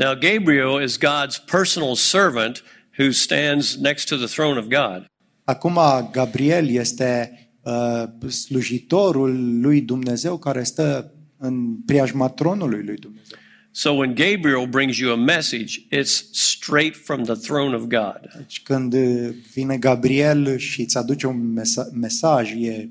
Now, 0.00 0.14
Gabriel 0.14 0.78
is 0.78 0.96
God's 0.96 1.38
personal 1.38 1.94
servant 1.94 2.62
who 2.96 3.12
stands 3.12 3.76
next 3.76 4.08
to 4.08 4.16
the 4.16 4.26
throne 4.26 4.58
of 4.58 4.68
God. 4.68 5.06
Acum 5.44 5.78
Gabriel 6.12 6.68
este 6.68 7.32
uh, 7.62 8.04
slujitorul 8.28 9.60
lui 9.60 9.80
Dumnezeu 9.80 10.38
care 10.38 10.62
stă 10.62 11.12
în 11.38 11.76
preajma 11.86 12.28
tronului 12.28 12.82
lui 12.84 12.96
Dumnezeu. 12.96 13.38
So 13.70 13.90
when 13.90 14.14
Gabriel 14.14 14.66
brings 14.66 14.98
you 14.98 15.12
a 15.12 15.16
message, 15.16 15.86
it's 15.90 16.30
straight 16.32 16.96
from 16.96 17.22
the 17.22 17.34
throne 17.34 17.74
of 17.74 17.82
God. 17.82 18.20
Deci 18.36 18.62
când 18.62 18.92
uh, 18.92 19.28
vine 19.52 19.76
Gabriel 19.76 20.56
și 20.56 20.80
îți 20.80 20.96
aduce 20.96 21.26
un 21.26 21.52
mesa- 21.52 21.88
mesaj, 21.92 22.50
e 22.52 22.88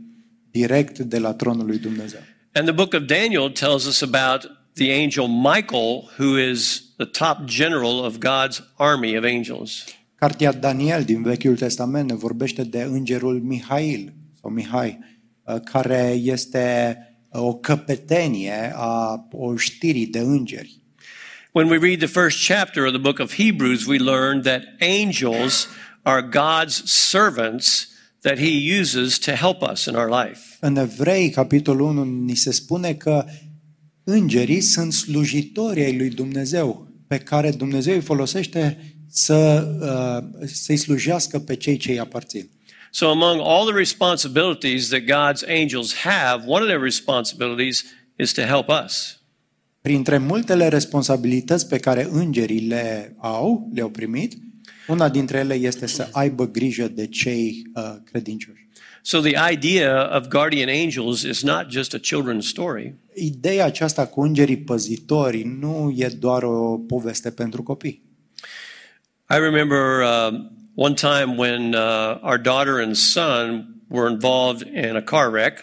direct 0.51 0.99
de 0.99 1.19
la 1.19 1.33
tronul 1.33 1.65
lui 1.65 1.77
Dumnezeu. 1.77 2.19
And 2.53 2.65
the 2.65 2.75
book 2.75 2.93
of 2.93 3.01
Daniel 3.05 3.49
tells 3.49 3.85
us 3.85 4.01
about 4.01 4.51
the 4.73 4.91
angel 4.93 5.27
Michael, 5.27 6.11
who 6.17 6.37
is 6.51 6.87
the 6.99 7.05
top 7.05 7.45
general 7.45 8.03
of 8.03 8.19
God's 8.19 8.61
army 8.77 9.15
of 9.15 9.23
angels. 9.23 9.85
Cartea 10.15 10.51
Daniel 10.51 11.03
din 11.03 11.23
Vechiul 11.23 11.57
Testament 11.57 12.09
ne 12.09 12.15
vorbește 12.15 12.63
de 12.63 12.81
îngerul 12.81 13.41
Mihail 13.41 14.13
sau 14.41 14.51
Mihai, 14.51 14.99
uh, 15.43 15.55
care 15.63 16.19
este 16.21 16.97
uh, 17.29 17.41
o 17.41 17.53
căpetenie 17.53 18.73
a 18.75 19.27
oștirii 19.31 20.07
de 20.07 20.19
îngeri. 20.19 20.77
When 21.51 21.69
we 21.69 21.77
read 21.77 21.97
the 21.99 22.21
first 22.21 22.45
chapter 22.45 22.83
of 22.83 22.91
the 22.91 23.01
book 23.01 23.19
of 23.19 23.33
Hebrews, 23.35 23.85
we 23.85 23.97
learn 23.97 24.41
that 24.41 24.61
angels 24.79 25.67
are 26.01 26.21
God's 26.21 26.83
servants 26.85 27.87
that 28.21 28.37
he 28.37 28.79
uses 28.79 29.17
to 29.19 29.31
help 29.31 29.61
us 29.61 29.85
in 29.85 29.95
our 29.95 30.09
life. 30.09 30.57
În 30.59 30.75
Evrei, 30.75 31.29
capitolul 31.29 31.87
1, 31.87 32.03
ni 32.03 32.35
se 32.35 32.51
spune 32.51 32.93
că 32.93 33.25
îngerii 34.03 34.61
sunt 34.61 34.93
slujitori 34.93 35.83
ai 35.83 35.97
lui 35.97 36.09
Dumnezeu, 36.09 36.88
pe 37.09 37.17
care 37.17 37.51
Dumnezeu 37.51 37.93
îi 37.93 38.01
folosește 38.01 38.93
să, 39.07 39.67
uh, 39.81 40.47
să-i 40.53 40.77
slujească 40.77 41.39
pe 41.39 41.55
cei 41.55 41.77
ce 41.77 41.91
îi 41.91 41.99
aparțin. 41.99 42.49
So, 42.91 43.07
among 43.07 43.41
all 43.43 43.65
the 43.65 43.77
responsibilities 43.77 44.87
that 44.87 45.01
God's 45.01 45.43
angels 45.61 45.93
have, 45.95 46.43
one 46.45 46.61
of 46.61 46.67
their 46.67 46.81
responsibilities 46.81 47.85
is 48.17 48.31
to 48.31 48.41
help 48.41 48.67
us. 48.85 49.21
Printre 49.81 50.17
multele 50.17 50.67
responsabilități 50.67 51.67
pe 51.67 51.77
care 51.77 52.07
îngerii 52.11 52.67
le 52.67 53.15
au, 53.17 53.69
le-au 53.73 53.89
primit, 53.89 54.33
una 54.87 55.09
dintre 55.09 55.37
ele 55.37 55.53
este 55.53 55.87
să 55.87 56.07
aibă 56.11 56.47
grijă 56.47 56.87
de 56.87 57.07
cei 57.07 57.61
uh, 57.73 57.83
credincioși. 58.03 58.67
So, 59.11 59.21
the 59.21 59.37
idea 59.51 59.91
of 60.17 60.29
guardian 60.29 60.69
angels 60.69 61.23
is 61.23 61.43
not 61.43 61.67
just 61.69 61.93
a 61.95 61.99
children's 61.99 62.47
story. 62.47 62.95
Ideea 63.13 63.65
aceasta 63.65 64.05
cu 64.07 64.21
îngerii 64.21 64.57
păzitori 64.57 65.43
nu 65.43 65.93
e 65.95 66.07
doar 66.07 66.43
o 66.43 66.77
poveste 66.77 67.31
pentru 67.31 67.63
copii. 67.63 68.03
I 69.29 69.37
remember 69.37 70.01
uh, 70.01 70.39
one 70.75 70.93
time 70.93 71.35
when 71.37 71.73
uh, 71.73 72.19
our 72.21 72.37
daughter 72.37 72.81
and 72.81 72.95
son 72.95 73.75
were 73.87 74.11
involved 74.11 74.67
in 74.75 74.95
a 74.95 75.01
car 75.01 75.31
wreck. 75.31 75.59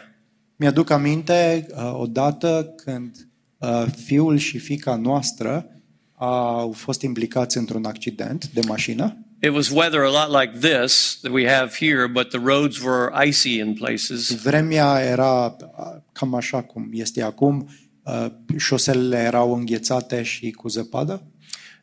Mi-aduc 0.56 0.90
aminte 0.90 1.66
uh, 1.70 1.92
odată 1.94 2.74
când 2.76 3.28
uh, 3.58 3.84
fiul 4.04 4.36
și 4.36 4.58
fica 4.58 4.96
noastră 4.96 5.66
au 6.14 6.72
fost 6.72 7.02
implicați 7.02 7.56
într-un 7.56 7.84
accident 7.84 8.48
de 8.48 8.60
mașină. 8.66 9.25
It 9.42 9.52
was 9.52 9.70
weather 9.70 10.02
a 10.02 10.10
lot 10.10 10.30
like 10.30 10.60
this 10.60 11.18
that 11.22 11.32
we 11.32 11.44
have 11.44 11.74
here, 11.74 12.08
but 12.08 12.30
the 12.30 12.38
roads 12.38 12.82
were 12.82 13.12
icy 13.12 13.60
in 13.60 13.74
places. 13.74 14.42
Vremea 14.42 15.00
era 15.00 15.56
uh, 15.60 16.00
cam 16.12 16.34
așa 16.34 16.62
cum 16.62 16.88
este 16.92 17.22
acum, 17.22 17.68
uh, 18.02 18.26
șoselele 18.58 19.18
erau 19.18 19.54
înghețate 19.54 20.22
și 20.22 20.50
cu 20.50 20.68
zăpadă. 20.68 21.22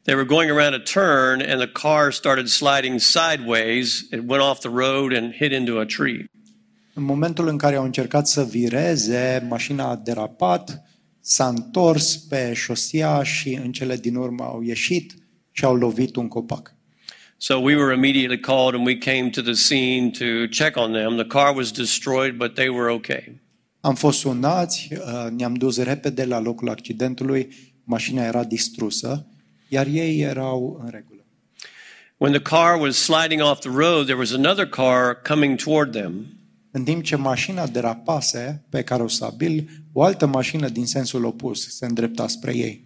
They 0.01 0.15
were 0.15 0.25
going 0.25 0.51
around 0.51 0.73
a 0.73 0.79
turn 0.79 1.41
and 1.41 1.59
the 1.59 1.71
car 1.71 2.11
started 2.11 2.47
sliding 2.47 2.99
sideways. 2.99 3.99
It 4.11 4.21
went 4.27 4.43
off 4.43 4.59
the 4.59 4.69
road 4.69 5.13
and 5.13 5.33
hit 5.33 5.51
into 5.51 5.79
a 5.79 5.85
tree. 5.85 6.25
În 6.93 7.03
momentul 7.03 7.47
în 7.47 7.57
care 7.57 7.75
au 7.75 7.83
încercat 7.83 8.27
să 8.27 8.43
vireze, 8.43 9.45
mașina 9.49 9.89
a 9.89 9.95
derapat, 9.95 10.81
s-a 11.19 11.47
întors 11.47 12.15
pe 12.15 12.53
șosia 12.53 13.23
și 13.23 13.53
în 13.63 13.71
cele 13.71 13.95
din 13.95 14.15
urmă 14.15 14.43
au 14.43 14.61
ieșit 14.61 15.13
și 15.51 15.65
au 15.65 15.75
lovit 15.75 16.15
un 16.15 16.27
copac. 16.27 16.75
So 17.47 17.59
we 17.59 17.75
were 17.75 17.91
immediately 17.91 18.37
called 18.37 18.73
and 18.73 18.85
we 18.85 18.95
came 18.95 19.29
to 19.31 19.41
the 19.41 19.53
scene 19.55 20.13
to 20.13 20.47
check 20.47 20.77
on 20.77 20.93
them. 20.93 21.17
The 21.17 21.25
car 21.25 21.53
was 21.53 21.73
destroyed, 21.73 22.37
but 22.37 22.55
they 22.55 22.69
were 22.69 22.89
okay. 22.91 23.41
Am 23.81 23.95
fost 23.95 24.19
sunați, 24.19 24.89
uh, 24.91 25.29
ne-am 25.31 25.53
dus 25.53 25.77
repede 25.77 26.25
la 26.25 26.39
locul 26.39 26.69
accidentului, 26.69 27.47
mașina 27.83 28.23
era 28.23 28.43
distrusă, 28.43 29.25
iar 29.67 29.87
ei 29.87 30.19
erau 30.19 30.81
în 30.83 30.89
regulă. 30.89 31.25
When 32.17 32.31
the 32.31 32.41
car 32.41 32.79
was 32.79 32.95
sliding 32.95 33.41
off 33.41 33.59
the 33.59 33.69
road, 33.69 34.03
there 34.03 34.17
was 34.17 34.31
another 34.31 34.67
car 34.67 35.21
coming 35.27 35.61
toward 35.61 35.91
them. 35.91 36.25
În 36.71 36.83
timp 36.83 37.03
ce 37.03 37.15
mașina 37.15 37.67
derapase 37.67 38.65
pe 38.69 38.83
carosabil, 38.83 39.69
o 39.93 40.03
altă 40.03 40.25
mașină 40.25 40.69
din 40.69 40.85
sensul 40.85 41.23
opus 41.23 41.75
se 41.77 41.85
îndrepta 41.85 42.27
spre 42.27 42.55
ei. 42.55 42.83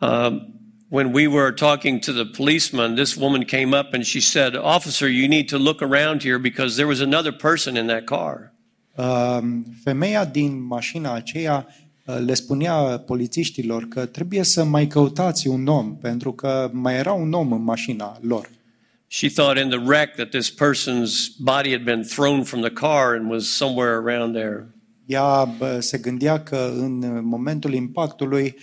Um, 0.00 0.57
when 0.88 1.12
we 1.12 1.26
were 1.26 1.52
talking 1.52 2.00
to 2.00 2.12
the 2.12 2.24
policeman, 2.24 2.94
this 2.94 3.16
woman 3.16 3.44
came 3.44 3.74
up 3.74 3.92
and 3.92 4.06
she 4.06 4.20
said, 4.20 4.56
Officer, 4.56 5.08
you 5.08 5.28
need 5.28 5.48
to 5.48 5.58
look 5.58 5.82
around 5.82 6.22
here 6.22 6.38
because 6.38 6.76
there 6.76 6.86
was 6.86 7.00
another 7.00 7.32
person 7.32 7.76
in 7.76 7.86
that 7.88 8.06
car. 8.06 8.52
Uh, 8.96 9.42
Femeia 9.84 10.24
din 10.24 10.66
mașina 10.66 11.12
aceea 11.12 11.66
uh, 12.04 12.16
le 12.24 12.34
spunea 12.34 12.98
polițiștilor 13.06 13.88
că 13.88 14.06
trebuie 14.06 14.42
să 14.42 14.64
mai 14.64 14.86
căutați 14.86 15.48
un 15.48 15.66
om, 15.66 15.96
pentru 15.96 16.32
că 16.32 16.70
mai 16.72 16.94
era 16.94 17.12
un 17.12 17.32
om 17.32 17.52
în 17.52 17.62
mașina 17.62 18.18
lor. 18.20 18.50
She 19.06 19.28
thought 19.28 19.58
in 19.58 19.68
the 19.68 19.78
wreck 19.78 20.14
that 20.14 20.28
this 20.28 20.50
person's 20.50 21.28
body 21.38 21.70
had 21.70 21.84
been 21.84 22.02
thrown 22.02 22.42
from 22.42 22.60
the 22.60 22.70
car 22.70 23.14
and 23.14 23.30
was 23.30 23.46
somewhere 23.46 23.92
around 23.92 24.34
there. 24.34 24.66
Ea 25.06 25.44
bă, 25.44 25.80
se 25.80 25.98
gândea 25.98 26.42
că 26.42 26.72
în 26.76 27.20
momentul 27.24 27.74
impactului 27.74 28.54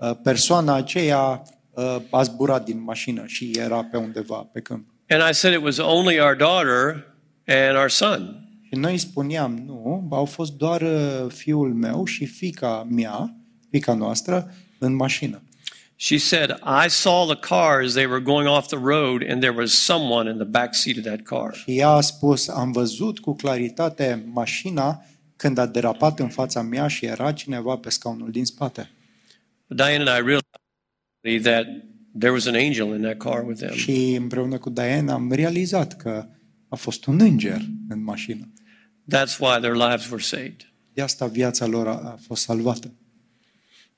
uh, 0.00 0.10
persoana 0.22 0.74
aceea 0.74 1.42
uh, 1.80 2.02
a 2.10 2.22
zburat 2.22 2.64
din 2.64 2.82
mașină 2.82 3.22
și 3.26 3.50
era 3.50 3.84
pe 3.84 3.96
undeva 3.96 4.48
pe 4.52 4.60
câmp. 4.60 4.88
And 5.08 5.22
I 5.30 5.34
said 5.34 5.56
it 5.56 5.62
was 5.62 5.78
only 5.78 6.20
our 6.20 6.36
daughter 6.36 7.06
and 7.46 7.76
our 7.76 7.90
son. 7.90 8.44
Și 8.62 8.74
noi 8.74 8.98
spuneam, 8.98 9.62
nu, 9.66 10.08
au 10.10 10.24
fost 10.24 10.52
doar 10.52 10.80
uh, 10.80 11.26
fiul 11.28 11.74
meu 11.74 12.04
și 12.04 12.26
fica 12.26 12.86
mea, 12.90 13.34
fica 13.70 13.94
noastră, 13.94 14.54
în 14.78 14.94
mașină. 14.94 15.42
She 15.96 16.16
said, 16.16 16.50
I 16.84 16.88
saw 16.88 17.26
the 17.26 17.36
car 17.36 17.82
as 17.84 17.92
they 17.92 18.06
were 18.06 18.20
going 18.20 18.48
off 18.48 18.66
the 18.66 18.78
road, 18.82 19.22
and 19.28 19.40
there 19.40 19.54
was 19.56 19.72
someone 19.72 20.30
in 20.30 20.36
the 20.36 20.46
back 20.46 20.74
seat 20.74 20.96
of 20.96 21.02
that 21.02 21.20
car. 21.22 21.54
Și 21.54 21.78
ea 21.78 21.88
a 21.88 22.00
spus, 22.00 22.48
am 22.48 22.72
văzut 22.72 23.18
cu 23.18 23.34
claritate 23.34 24.30
mașina 24.32 25.04
când 25.36 25.58
a 25.58 25.66
derapat 25.66 26.18
în 26.18 26.28
fața 26.28 26.62
mea 26.62 26.86
și 26.88 27.06
era 27.06 27.32
cineva 27.32 27.76
pe 27.76 27.90
scaunul 27.90 28.30
din 28.30 28.44
spate. 28.44 28.90
Diane 29.66 29.94
and 29.94 30.08
I 30.08 30.26
realized 30.26 30.59
that 31.22 31.66
there 32.18 32.32
was 32.32 32.46
an 32.46 32.54
angel 32.54 32.94
in 32.94 33.02
that 33.02 33.18
car 33.18 33.44
with 33.46 33.60
them. 33.60 33.74
Și 33.74 34.14
împreună 34.14 34.58
cu 34.58 34.70
Diana 34.70 35.12
am 35.12 35.32
realizat 35.32 35.96
că 35.96 36.28
a 36.68 36.76
fost 36.76 37.06
un 37.06 37.20
înger 37.20 37.60
în 37.88 38.02
mașină. 38.02 38.52
That's 39.14 39.38
why 39.38 39.58
their 39.60 39.74
lives 39.74 40.10
were 40.10 40.22
saved. 40.22 40.72
De 40.92 41.02
asta 41.02 41.26
viața 41.26 41.66
lor 41.66 41.88
a, 41.88 41.92
a 41.92 42.18
fost 42.26 42.42
salvată. 42.42 42.94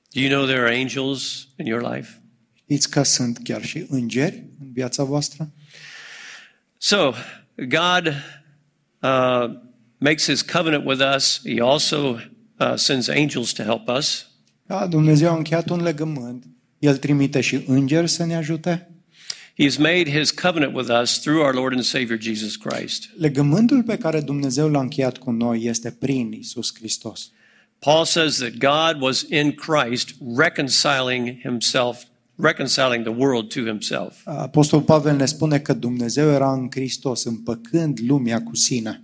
Do 0.09 0.19
you 0.19 0.29
know 0.29 0.45
there 0.45 0.59
are 0.59 0.79
angels 0.79 1.47
in 1.57 1.65
your 1.65 1.93
life? 1.95 2.21
Știți 2.53 2.89
că 2.89 3.03
sunt 3.03 3.39
chiar 3.43 3.63
și 3.63 3.85
îngeri 3.89 4.43
în 4.59 4.71
viața 4.71 5.03
voastră? 5.03 5.51
So, 6.77 7.13
God 7.55 8.07
uh, 9.01 9.55
makes 9.97 10.25
his 10.25 10.41
covenant 10.41 10.85
with 10.85 11.01
us. 11.15 11.41
He 11.45 11.61
also 11.61 12.19
uh, 12.59 12.73
sends 12.75 13.07
angels 13.07 13.51
to 13.51 13.63
help 13.63 13.87
us. 13.87 14.27
Da, 14.65 14.87
Dumnezeu 14.87 15.31
a 15.31 15.37
încheiat 15.37 15.69
un 15.69 15.81
legământ. 15.81 16.45
El 16.83 16.97
trimite 16.97 17.41
și 17.41 17.63
îngeri 17.67 18.09
să 18.09 18.25
ne 18.25 18.35
ajute. 18.35 18.87
He 19.57 19.63
has 19.63 19.77
made 19.77 20.19
his 20.19 20.31
covenant 20.31 20.75
with 20.75 20.89
us 21.01 21.19
through 21.19 21.43
our 21.45 21.53
Lord 21.53 21.73
and 21.73 21.83
Savior 21.83 22.21
Jesus 22.21 22.55
Christ. 22.55 23.09
Legământul 23.17 23.83
pe 23.83 23.97
care 23.97 24.21
Dumnezeu 24.21 24.69
l-a 24.69 24.79
încheiat 24.79 25.17
cu 25.17 25.31
noi 25.31 25.63
este 25.63 25.91
prin 25.91 26.31
Isus 26.31 26.73
Hristos. 26.75 27.31
Paul 27.79 28.05
says 28.05 28.35
that 28.35 28.51
God 28.51 29.01
was 29.01 29.25
in 29.29 29.51
Christ 29.51 30.15
reconciling 30.37 31.39
himself, 31.41 32.03
reconciling 32.35 33.03
the 33.03 33.15
world 33.17 33.53
to 33.53 33.59
himself. 33.59 34.21
Apostolul 34.25 34.85
Pavel 34.85 35.15
ne 35.15 35.25
spune 35.25 35.59
că 35.59 35.73
Dumnezeu 35.73 36.29
era 36.29 36.53
în 36.53 36.67
Hristos, 36.71 37.23
împăcând 37.23 37.99
lumea 38.07 38.43
cu 38.43 38.55
sine. 38.55 39.03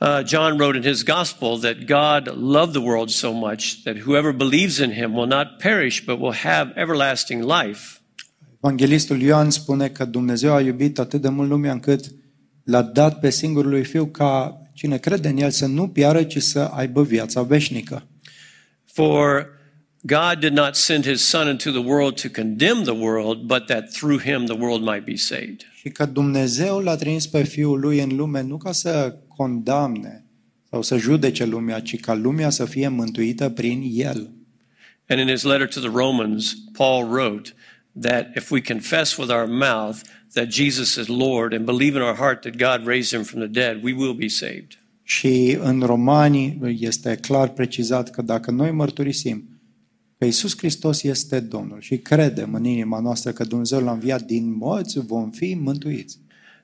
Uh, 0.00 0.22
John 0.22 0.58
wrote 0.58 0.76
in 0.76 0.82
his 0.82 1.02
gospel 1.02 1.58
that 1.58 1.86
God 1.86 2.36
loved 2.36 2.72
the 2.72 2.80
world 2.80 3.10
so 3.10 3.32
much 3.32 3.82
that 3.82 3.96
whoever 3.96 4.32
believes 4.32 4.78
in 4.78 4.92
him 4.92 5.12
will 5.12 5.26
not 5.26 5.58
perish 5.58 6.04
but 6.04 6.20
will 6.20 6.34
have 6.34 6.72
everlasting 6.76 7.42
life. 7.42 8.00
Evanghelistul 8.60 9.20
Ioan 9.20 9.50
spune 9.50 9.88
că 9.88 10.04
Dumnezeu 10.04 10.52
a 10.52 10.60
iubit 10.60 10.98
atât 10.98 11.20
de 11.20 11.28
mult 11.28 11.48
lumea 11.48 11.72
încât 11.72 12.04
l-a 12.64 12.82
dat 12.82 13.20
pe 13.20 13.30
singurul 13.30 13.70
lui 13.70 13.84
Fiu 13.84 14.06
ca 14.06 14.60
cine 14.74 14.98
crede 14.98 15.28
în 15.28 15.36
El 15.36 15.50
să 15.50 15.66
nu 15.66 15.88
piară, 15.88 16.22
ci 16.22 16.38
să 16.38 16.58
aibă 16.58 17.02
viața 17.02 17.42
veșnică. 17.42 18.06
For 18.84 19.46
God 20.00 20.38
did 20.40 20.52
not 20.52 20.74
send 20.74 21.06
his 21.06 21.22
Son 21.22 21.48
into 21.48 21.70
the 21.70 21.82
world 21.88 22.20
to 22.20 22.28
condemn 22.40 22.82
the 22.82 22.94
world, 22.94 23.38
but 23.46 23.66
that 23.66 23.90
through 23.90 24.22
him 24.22 24.44
the 24.44 24.56
world 24.58 24.82
might 24.82 25.04
be 25.04 25.16
saved. 25.16 25.60
Și 25.74 25.88
că 25.88 26.06
Dumnezeu 26.06 26.78
l-a 26.78 26.96
trimis 26.96 27.26
pe 27.26 27.42
Fiul 27.42 27.80
Lui 27.80 28.02
în 28.02 28.16
lume 28.16 28.42
nu 28.42 28.56
ca 28.56 28.72
să 28.72 29.14
condamne 29.38 30.24
sau 30.70 30.82
să 30.82 30.96
judece 30.96 31.44
lumea, 31.44 31.80
ci 31.80 32.00
ca 32.00 32.14
lumea 32.14 32.50
să 32.50 32.64
fie 32.64 32.88
mântuită 32.88 33.48
prin 33.48 33.90
El. 33.94 34.30
And 35.08 35.20
in 35.20 35.28
his 35.28 35.42
letter 35.42 35.68
to 35.68 35.80
the 35.80 35.90
Romans, 35.94 36.56
Paul 36.72 37.04
wrote 37.04 37.54
that 38.00 38.36
if 38.36 38.50
we 38.50 38.60
confess 38.60 39.16
with 39.16 39.30
our 39.30 39.46
mouth 39.46 39.96
that 40.32 40.52
Jesus 40.52 40.94
is 40.94 41.06
Lord 41.06 41.52
and 41.52 41.64
believe 41.64 41.96
in 41.96 42.02
our 42.02 42.16
heart 42.16 42.40
that 42.40 42.56
God 42.56 42.86
raised 42.86 43.18
him 43.18 43.22
from 43.22 43.40
the 43.40 43.60
dead, 43.60 43.82
we 43.82 43.92
will 43.92 44.14
be 44.14 44.28
saved. 44.28 44.78
Și 45.02 45.58
în 45.60 45.80
Romani 45.80 46.58
este 46.78 47.16
clar 47.16 47.48
precizat 47.48 48.10
că 48.10 48.22
dacă 48.22 48.50
noi 48.50 48.70
mărturisim 48.70 49.48
că 50.18 50.24
Isus 50.24 50.56
Hristos 50.56 51.02
este 51.02 51.40
Domnul 51.40 51.80
și 51.80 51.98
credem 51.98 52.54
în 52.54 52.64
inima 52.64 53.00
noastră 53.00 53.32
că 53.32 53.44
Dumnezeu 53.44 53.80
l-a 53.80 53.92
înviat 53.92 54.22
din 54.22 54.56
morți, 54.56 55.00
vom 55.00 55.30
fi 55.30 55.54
mântuiți. 55.54 56.18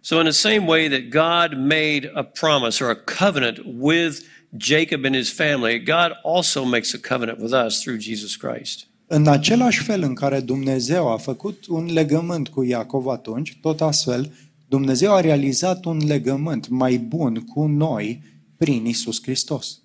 So, 0.07 0.19
in 0.19 0.27
the 0.27 0.33
same 0.33 0.67
way 0.67 0.89
that 0.89 1.09
God 1.09 1.57
made 1.57 2.11
a 2.15 2.23
promise 2.23 2.85
or 2.85 2.91
a 2.91 2.95
covenant 2.95 3.59
with 3.65 4.21
Jacob 4.55 5.07
and 5.07 5.15
his 5.15 5.31
family, 5.33 5.79
God 5.79 6.13
also 6.23 6.65
makes 6.65 6.93
a 6.93 6.99
covenant 6.99 7.39
with 7.39 7.55
us 7.55 7.81
through 7.81 8.01
Jesus 8.01 8.37
Christ. 8.37 8.87
În 9.07 9.29
același 9.29 9.83
fel 9.83 10.03
în 10.03 10.15
care 10.15 10.41
Dumnezeu 10.41 11.13
a 11.13 11.17
făcut 11.17 11.67
un 11.69 11.93
legământ 11.93 12.49
cu 12.49 12.65
Iacov 12.65 13.07
atunci, 13.07 13.59
tot 13.61 13.81
astfel, 13.81 14.33
Dumnezeu 14.69 15.13
a 15.13 15.21
realizat 15.21 15.85
un 15.85 16.01
legământ 16.07 16.69
mai 16.69 16.97
bun 16.97 17.35
cu 17.35 17.67
noi 17.67 18.23
prin 18.57 18.87
Isus 18.87 19.23
Hristos. 19.23 19.79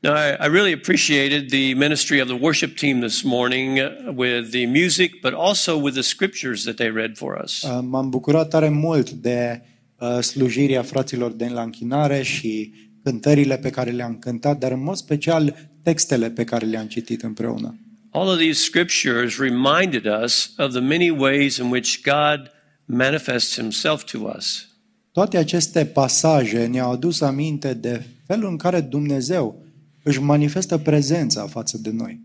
Now, 0.00 0.12
I, 0.14 0.36
I 0.38 0.46
really 0.46 0.72
appreciated 0.72 1.50
the 1.50 1.74
ministry 1.74 2.20
of 2.20 2.28
the 2.28 2.34
worship 2.34 2.76
team 2.76 3.00
this 3.00 3.22
morning 3.22 3.80
uh, 3.80 4.12
with 4.14 4.50
the 4.50 4.66
music, 4.66 5.22
but 5.22 5.32
also 5.32 5.78
with 5.78 5.94
the 5.94 6.02
scriptures 6.02 6.64
that 6.64 6.76
they 6.76 6.90
read 6.90 7.16
for 7.16 7.42
us. 7.42 7.62
Uh, 7.62 7.80
M-am 7.82 8.10
bucurat 8.10 8.48
tare 8.48 8.68
mult 8.68 9.10
de 9.10 9.62
uh, 9.98 10.20
slujirea 10.20 10.82
fraților 10.82 11.32
de 11.32 11.46
la 11.46 11.62
închinare 11.62 12.22
și 12.22 12.72
cântările 13.02 13.58
pe 13.58 13.70
care 13.70 13.90
le-am 13.90 14.18
cântat, 14.18 14.58
dar 14.58 14.72
în 14.72 14.82
mod 14.82 14.96
special 14.96 15.70
textele 15.82 16.30
pe 16.30 16.44
care 16.44 16.66
le-am 16.66 16.86
citit 16.86 17.22
împreună. 17.22 17.78
All 18.10 18.28
of 18.28 18.38
these 18.38 18.62
scriptures 18.62 19.38
reminded 19.38 20.04
us 20.22 20.52
of 20.58 20.70
the 20.70 20.80
many 20.80 21.10
ways 21.10 21.56
in 21.56 21.70
which 21.70 22.00
God 22.02 22.50
manifests 22.84 23.54
himself 23.54 24.04
to 24.04 24.18
us. 24.36 24.68
Toate 25.12 25.38
aceste 25.38 25.84
pasaje 25.84 26.66
ne-au 26.66 26.90
adus 26.90 27.20
aminte 27.20 27.74
de 27.74 28.02
felul 28.26 28.48
în 28.50 28.56
care 28.56 28.80
Dumnezeu 28.80 29.65
își 30.06 30.20
manifestă 30.20 30.78
prezența 30.78 31.46
față 31.46 31.78
de 31.78 31.90
noi. 31.90 32.20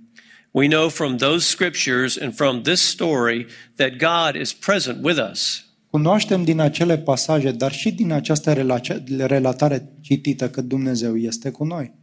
We 0.52 0.68
know 0.68 0.90
from 0.90 1.18
those 1.18 1.48
scriptures 1.48 2.18
and 2.18 2.36
from 2.36 2.62
this 2.62 2.80
story 2.80 3.46
that 3.76 3.92
God 3.98 4.42
is 4.42 4.54
present 4.54 5.04
with 5.04 5.20
us. 5.32 5.66
Cunoaștem 5.90 6.44
din 6.44 6.60
acele 6.60 6.98
pasaje, 6.98 7.52
dar 7.52 7.72
și 7.72 7.92
din 7.92 8.12
această 8.12 8.54
relace- 8.54 9.04
relatare 9.18 9.90
citită 10.02 10.50
că 10.50 10.62
Dumnezeu 10.62 11.18
este 11.18 11.50
cu 11.50 11.64
noi. 11.64 11.94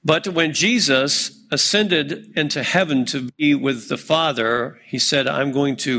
But 0.00 0.26
when 0.34 0.52
Jesus 0.52 1.32
ascended 1.48 2.28
into 2.36 2.60
heaven 2.60 3.04
to 3.04 3.18
be 3.18 3.54
with 3.54 3.86
the 3.86 3.96
Father, 3.96 4.76
he 4.90 4.98
said, 4.98 5.26
I'm 5.26 5.50
going 5.52 5.76
to 5.76 5.90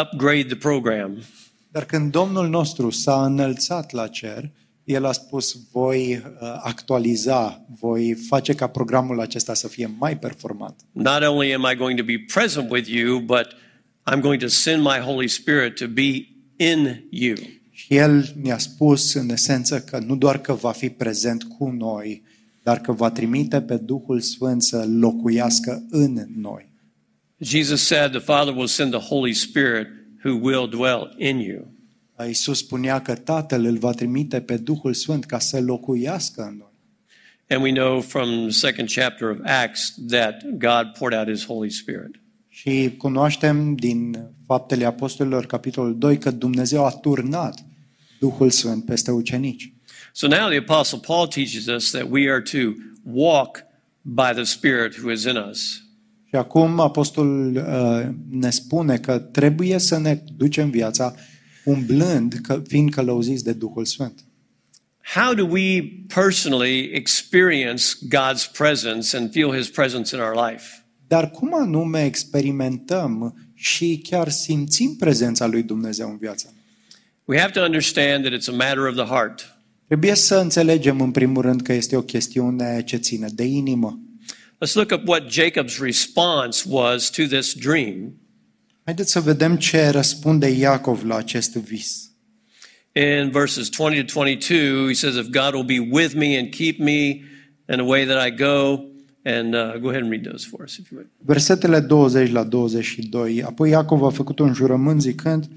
upgrade 0.00 0.44
the 0.46 0.56
program. 0.56 1.22
Dar 1.70 1.84
când 1.84 2.12
Domnul 2.12 2.48
nostru 2.48 2.90
s-a 2.90 3.24
înălțat 3.24 3.92
la 3.92 4.06
cer, 4.06 4.50
El 4.88 5.04
a 5.04 5.12
spus, 5.12 5.56
voi 5.72 6.16
uh, 6.16 6.60
actualiza, 6.62 7.66
voi 7.80 8.14
face 8.14 8.54
ca 8.54 8.66
programul 8.66 9.20
acesta 9.20 9.54
să 9.54 9.68
fie 9.68 9.94
mai 9.98 10.18
performant. 10.18 10.80
Not 10.92 11.22
only 11.22 11.54
am 11.54 11.68
I 11.72 11.76
going 11.76 11.98
to 11.98 12.04
be 12.04 12.24
present 12.32 12.70
with 12.70 12.88
you, 12.88 13.20
but 13.20 13.46
I'm 14.10 14.20
going 14.20 14.40
to 14.40 14.46
send 14.46 14.82
my 14.82 14.98
Holy 14.98 15.28
Spirit 15.28 15.74
to 15.74 15.86
be 15.86 16.28
in 16.56 17.06
you. 17.10 17.34
Și 17.70 17.94
El 17.94 18.34
ne-a 18.42 18.58
spus, 18.58 19.14
în 19.14 19.30
esență, 19.30 19.80
că 19.80 19.98
nu 19.98 20.16
doar 20.16 20.40
că 20.40 20.52
va 20.52 20.72
fi 20.72 20.88
prezent 20.88 21.44
cu 21.44 21.68
noi, 21.68 22.22
dar 22.62 22.80
că 22.80 22.92
va 22.92 23.10
trimite 23.10 23.62
pe 23.62 23.76
Duhul 23.76 24.20
Sfânt 24.20 24.62
să 24.62 24.86
locuiască 24.88 25.86
în 25.90 26.26
noi. 26.36 26.70
Jesus 27.40 27.86
said 27.86 28.10
the 28.10 28.20
Father 28.20 28.54
will 28.54 28.66
send 28.66 28.90
the 28.90 29.00
Holy 29.00 29.32
Spirit 29.32 29.86
who 30.24 30.38
will 30.42 30.68
dwell 30.68 31.14
in 31.18 31.38
you. 31.38 31.76
Iisus 32.26 32.58
spunea 32.58 33.00
că 33.00 33.14
Tatăl 33.14 33.64
îl 33.64 33.78
va 33.78 33.92
trimite 33.92 34.40
pe 34.40 34.56
Duhul 34.56 34.94
Sfânt 34.94 35.24
ca 35.24 35.38
să 35.38 35.60
locuiască 35.60 36.42
în 36.42 36.56
noi. 36.56 36.76
And 37.48 37.62
we 37.62 37.72
know 37.72 38.00
from 38.00 38.28
the 38.28 38.50
second 38.50 38.88
chapter 38.90 39.28
of 39.28 39.38
Acts 39.44 39.94
that 40.08 40.42
God 40.58 40.92
poured 40.98 41.18
out 41.18 41.28
his 41.28 41.46
Holy 41.46 41.70
Spirit. 41.70 42.20
Și 42.48 42.94
cunoaștem 42.96 43.74
din 43.74 44.28
Faptele 44.46 44.84
Apostolilor, 44.84 45.46
capitolul 45.46 45.98
2, 45.98 46.18
că 46.18 46.30
Dumnezeu 46.30 46.84
a 46.84 46.90
turnat 46.90 47.64
Duhul 48.18 48.50
Sfânt 48.50 48.84
peste 48.84 49.10
ucenici. 49.10 49.72
So 50.12 50.26
now 50.26 50.48
the 50.48 50.58
Apostle 50.58 50.98
Paul 51.06 51.26
teaches 51.26 51.66
us 51.66 51.90
that 51.90 52.06
we 52.10 52.30
are 52.30 52.40
to 52.40 52.58
walk 53.02 53.64
by 54.02 54.32
the 54.34 54.42
Spirit 54.42 54.96
who 54.96 55.10
is 55.10 55.24
in 55.24 55.36
us. 55.50 55.82
Și 56.28 56.34
acum 56.34 56.80
Apostolul 56.80 57.56
uh, 57.56 58.08
ne 58.30 58.50
spune 58.50 58.98
că 58.98 59.18
trebuie 59.18 59.78
să 59.78 59.98
ne 59.98 60.22
ducem 60.36 60.70
viața 60.70 61.14
umblând, 61.68 62.34
că, 62.42 62.62
fiind 62.66 62.90
călăuziți 62.90 63.44
de 63.44 63.52
Duhul 63.52 63.84
Sfânt. 63.84 64.24
How 65.14 65.34
do 65.34 65.44
we 65.44 65.82
personally 66.14 66.90
experience 66.92 67.84
God's 68.08 68.46
presence 68.52 69.16
and 69.16 69.32
feel 69.32 69.56
his 69.56 69.68
presence 69.68 70.16
in 70.16 70.22
our 70.22 70.50
life? 70.50 70.64
Dar 71.06 71.30
cum 71.30 71.54
anume 71.54 72.04
experimentăm 72.04 73.34
și 73.54 74.00
chiar 74.08 74.28
simțim 74.28 74.96
prezența 74.96 75.46
lui 75.46 75.62
Dumnezeu 75.62 76.10
în 76.10 76.16
viața? 76.18 76.48
We 77.24 77.38
have 77.38 77.52
to 77.52 77.60
understand 77.60 78.24
that 78.24 78.40
it's 78.40 78.48
a 78.48 78.56
matter 78.56 78.86
of 78.86 78.94
the 78.94 79.04
heart. 79.04 79.56
Trebuie 79.86 80.14
să 80.14 80.36
înțelegem 80.36 81.00
în 81.00 81.10
primul 81.10 81.42
rând 81.42 81.62
că 81.62 81.72
este 81.72 81.96
o 81.96 82.02
chestiune 82.02 82.82
ce 82.84 82.96
ține 82.96 83.28
de 83.34 83.44
inimă. 83.44 84.00
Let's 84.64 84.74
look 84.74 84.92
at 84.92 85.02
what 85.06 85.22
Jacob's 85.30 85.78
response 85.80 86.64
was 86.68 87.10
to 87.10 87.22
this 87.22 87.54
dream. 87.54 88.12
Haideți 88.88 89.12
să 89.12 89.20
vedem 89.20 89.56
ce 89.56 89.88
răspunde 89.88 90.48
Iacov 90.48 91.04
la 91.04 91.16
acest 91.16 91.56
vis. 91.56 92.10
In 92.92 93.30
verses 93.30 93.68
20 93.68 94.12
to 94.12 94.20
22, 94.20 94.86
he 94.86 94.94
says, 94.94 95.14
If 95.14 95.26
God 95.30 95.52
will 95.52 95.64
be 95.64 95.88
with 95.90 96.14
me 96.14 96.38
and 96.38 96.50
keep 96.50 96.78
me 96.78 97.06
in 97.68 97.76
the 97.76 97.82
way 97.82 98.06
that 98.06 98.26
I 98.26 98.34
go, 98.34 98.84
and 99.22 99.54
uh, 99.54 99.80
go 99.80 99.88
ahead 99.88 100.02
and 100.02 100.10
read 100.10 100.24
those 100.24 100.46
for 100.50 100.62
us, 100.62 100.76
if 100.76 100.90
you 100.90 101.00
would. 101.00 101.10
Versetele 101.16 101.80
20 101.80 102.30
la 102.30 102.44
22. 102.44 103.42
Apoi 103.42 103.70
Iacov 103.70 104.02
a 104.02 104.10
făcut 104.10 104.38
un 104.38 104.52
jurământ 104.52 105.00
zicând, 105.00 105.48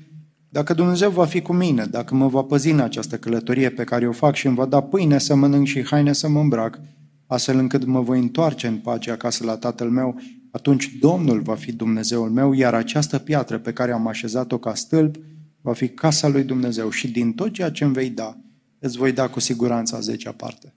dacă 0.50 0.74
Dumnezeu 0.74 1.10
va 1.10 1.26
fi 1.26 1.42
cu 1.42 1.54
mine, 1.54 1.86
dacă 1.86 2.16
mă 2.16 2.28
va 2.28 2.42
păzi 2.42 2.70
în 2.70 2.80
această 2.80 3.18
călătorie 3.18 3.70
pe 3.70 3.84
care 3.84 4.08
o 4.08 4.12
fac 4.12 4.36
și 4.36 4.48
îmi 4.48 4.56
va 4.56 4.66
da 4.66 4.82
pâine 4.82 5.18
să 5.18 5.36
mănânc 5.36 5.68
și 5.68 5.86
haine 5.86 6.14
să 6.14 6.30
mă 6.30 6.40
îmbrac, 6.40 6.80
astfel 7.28 7.58
încât 7.58 7.86
mă 7.86 8.02
voi 8.02 8.20
întoarce 8.20 8.68
în 8.68 8.78
pace 8.78 9.12
acasă 9.12 9.44
la 9.46 9.58
tatăl 9.58 9.90
meu, 9.90 10.22
atunci 10.52 10.92
Domnul 11.00 11.42
va 11.42 11.56
fi 11.56 11.72
Dumnezeul 11.72 12.30
meu, 12.30 12.54
iar 12.54 12.74
această 12.74 13.20
piatră 13.20 13.58
pe 13.60 13.74
care 13.74 13.92
am 13.92 14.08
așezat-o 14.08 14.58
ca 14.58 14.76
stâlp 14.76 15.16
va 15.62 15.74
fi 15.74 15.90
casa 15.90 16.28
lui 16.28 16.44
Dumnezeu 16.44 16.90
și 16.90 17.08
din 17.08 17.34
tot 17.34 17.54
ceea 17.54 17.72
ce 17.72 17.84
îmi 17.84 17.94
vei 17.94 18.10
da, 18.10 18.38
îți 18.80 18.98
voi 18.98 19.12
da 19.12 19.28
cu 19.28 19.40
siguranță 19.40 19.96
a 19.96 20.00
zecea 20.00 20.32
parte. 20.32 20.74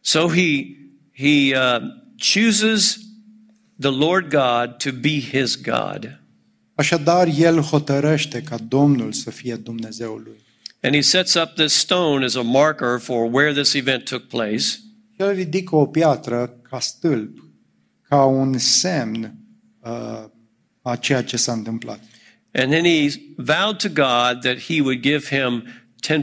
So 0.00 0.28
he, 0.28 0.76
he 1.12 1.56
uh, 1.56 1.80
chooses 2.16 2.98
the 3.78 3.90
Lord 3.90 4.28
God 4.28 4.76
to 4.76 4.90
be 5.00 5.20
his 5.20 5.60
God. 5.60 6.20
Așadar, 6.74 7.28
el 7.38 7.60
hotărăște 7.60 8.42
ca 8.42 8.56
Domnul 8.68 9.12
să 9.12 9.30
fie 9.30 9.56
Dumnezeul 9.56 10.22
lui. 10.24 10.42
And 10.82 10.94
he 10.94 11.00
sets 11.00 11.34
up 11.34 11.54
this 11.54 11.72
stone 11.72 12.24
as 12.24 12.34
a 12.34 12.42
marker 12.42 12.98
for 12.98 13.32
where 13.32 13.52
this 13.52 13.74
event 13.74 14.04
took 14.04 14.22
place. 14.22 14.64
El 15.16 15.32
ridică 15.32 15.76
o 15.76 15.86
piatră 15.86 16.60
ca 16.62 16.80
stâlp, 16.80 17.43
ca 18.14 18.24
un 18.24 18.58
semn 18.58 19.34
uh, 19.80 20.24
a 20.82 20.96
ceea 20.96 21.22
ce 21.22 21.36
s-a 21.36 21.52
întâmplat. 21.52 22.00
And 22.52 22.70
then 22.70 22.84
he 22.84 23.08
vowed 23.36 23.76
to 23.76 23.88
God 23.88 24.40
that 24.40 24.58
he 24.58 24.80
would 24.80 25.00
give 25.00 25.26
him 25.26 25.64
10% 26.06 26.22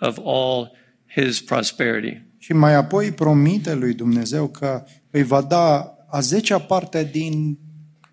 of 0.00 0.18
all 0.24 0.70
his 1.14 1.40
prosperity. 1.40 2.22
Și 2.38 2.52
mai 2.52 2.74
apoi 2.74 3.12
promite 3.12 3.74
lui 3.74 3.94
Dumnezeu 3.94 4.48
că 4.48 4.84
îi 5.10 5.22
va 5.22 5.40
da 5.40 5.94
a 6.10 6.20
zecea 6.20 6.58
parte 6.58 7.08
din 7.12 7.58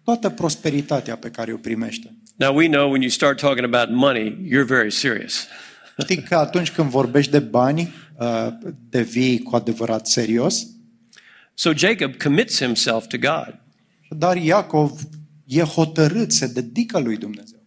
toată 0.03 0.29
prosperitatea 0.29 1.15
pe 1.15 1.29
care 1.29 1.53
o 1.53 1.57
primește. 1.57 2.17
Now 2.36 2.55
we 2.55 2.67
know 2.67 2.89
when 2.89 3.01
you 3.01 3.10
start 3.10 3.39
talking 3.39 3.73
about 3.73 3.95
money, 3.95 4.49
you're 4.51 4.67
very 4.67 4.91
serious. 4.91 5.47
Știi 5.99 6.23
că 6.23 6.36
atunci 6.36 6.71
când 6.71 6.89
vorbești 6.89 7.31
de 7.31 7.39
bani, 7.39 7.93
uh, 8.19 8.47
devii 8.89 9.39
cu 9.39 9.55
adevărat 9.55 10.07
serios. 10.07 10.67
So 11.59 11.73
Jacob 11.73 12.17
commits 12.17 12.59
himself 12.59 13.07
to 13.07 13.17
God. 13.17 13.59
Dar 14.09 14.35
Iacov 14.35 14.91
e 15.45 15.61
hotărât, 15.61 16.31
se 16.31 16.47
dedică 16.47 16.99
lui 16.99 17.17
Dumnezeu. 17.17 17.59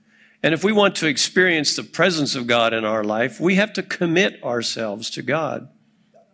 And 0.42 0.54
if 0.54 0.62
we 0.62 0.72
want 0.72 0.98
to 0.98 1.06
experience 1.06 1.72
the 1.72 1.82
presence 1.82 2.38
of 2.38 2.44
God 2.44 2.72
in 2.72 2.84
our 2.84 3.04
life, 3.04 3.42
we 3.42 3.56
have 3.56 3.70
to 3.70 3.82
commit 3.98 4.42
ourselves 4.42 5.08
to 5.08 5.20
God. 5.22 5.68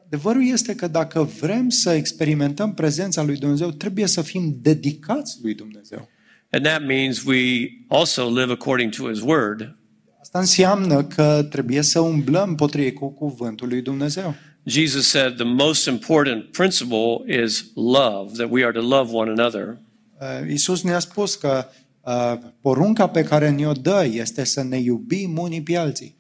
Adevărul 0.07 0.47
este 0.47 0.75
că 0.75 0.89
dacă 0.89 1.23
vrem 1.23 1.69
să 1.69 1.91
experimentăm 1.91 2.75
prezența 2.75 3.23
lui 3.23 3.37
Dumnezeu, 3.37 3.71
trebuie 3.71 4.07
să 4.07 4.23
fim 4.23 4.59
dedicați 4.61 5.39
lui 5.43 5.55
Dumnezeu. 5.55 6.09
And 6.51 6.65
that 6.65 6.87
means 6.87 7.23
we 7.23 7.69
also 7.89 8.39
live 8.39 8.53
according 8.53 8.95
to 8.95 9.09
his 9.09 9.21
word. 9.21 9.77
Asta 10.21 10.39
înseamnă 10.39 11.05
că 11.05 11.47
trebuie 11.51 11.83
să 11.83 12.01
umblăm 12.01 12.55
potrivit 12.55 12.95
cu 12.95 13.13
cuvântul 13.13 13.69
lui 13.69 13.83
Dumnezeu. 13.83 14.35
Jesus 14.67 15.07
said 15.07 15.37
the 15.37 15.45
most 15.45 15.87
important 15.87 16.53
principle 16.53 17.25
is 17.27 17.71
love, 17.75 18.37
that 18.37 18.51
we 18.51 18.65
are 18.65 18.73
to 18.73 18.83
love 18.83 19.13
one 19.13 19.31
another. 19.31 19.79
Uh, 20.21 20.49
Iisus 20.49 20.83
ne-a 20.83 20.99
spus 20.99 21.35
că 21.35 21.67
uh, 22.01 22.33
porunca 22.61 23.09
pe 23.09 23.23
care 23.23 23.51
ne-o 23.51 23.73
dă 23.73 24.09
este 24.13 24.45
să 24.45 24.63
ne 24.63 24.79
iubim 24.79 25.39
unii 25.39 25.63
pe 25.63 25.77
alții. 25.77 26.17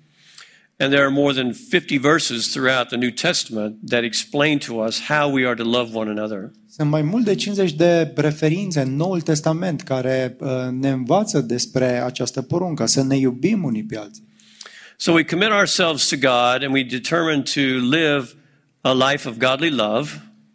And 0.79 0.91
there 0.91 1.03
are 1.03 1.13
more 1.13 1.33
than 1.33 1.53
50 1.71 1.99
verses 2.01 2.51
throughout 2.51 2.89
the 2.89 2.97
New 2.97 3.11
Testament 3.11 3.77
that 3.89 4.03
explain 4.03 4.59
to 4.59 4.75
us 4.75 5.01
how 5.09 5.33
we 5.33 5.47
are 5.47 5.55
to 5.55 5.65
love 5.65 5.97
one 5.97 6.11
another. 6.11 6.51
Sunt 6.69 6.91
mai 6.91 7.03
mult 7.03 7.25
de 7.25 7.35
50 7.35 7.73
de 7.73 8.13
referințe 8.17 8.81
în 8.81 8.97
Noul 8.97 9.21
Testament 9.21 9.83
care 9.83 10.37
uh, 10.41 10.49
ne 10.71 10.91
învață 10.91 11.41
despre 11.41 12.03
această 12.03 12.43
poruncă, 12.43 12.87
să 12.87 13.03
ne 13.03 13.17
iubim 13.17 13.65
unii 13.65 13.85
pe 13.85 13.97
alții. 13.97 14.25
So 14.99 15.13
we 15.13 15.25
commit 15.25 15.51
ourselves 15.51 16.09
to 16.09 16.17
God 16.17 16.63
and 16.63 16.73
we 16.73 16.83
determine 16.83 17.43
to 17.43 17.61
live 17.81 18.35
a 18.81 18.93
life 18.93 19.29
of 19.29 19.39
godly 19.39 19.71
love. 19.71 20.11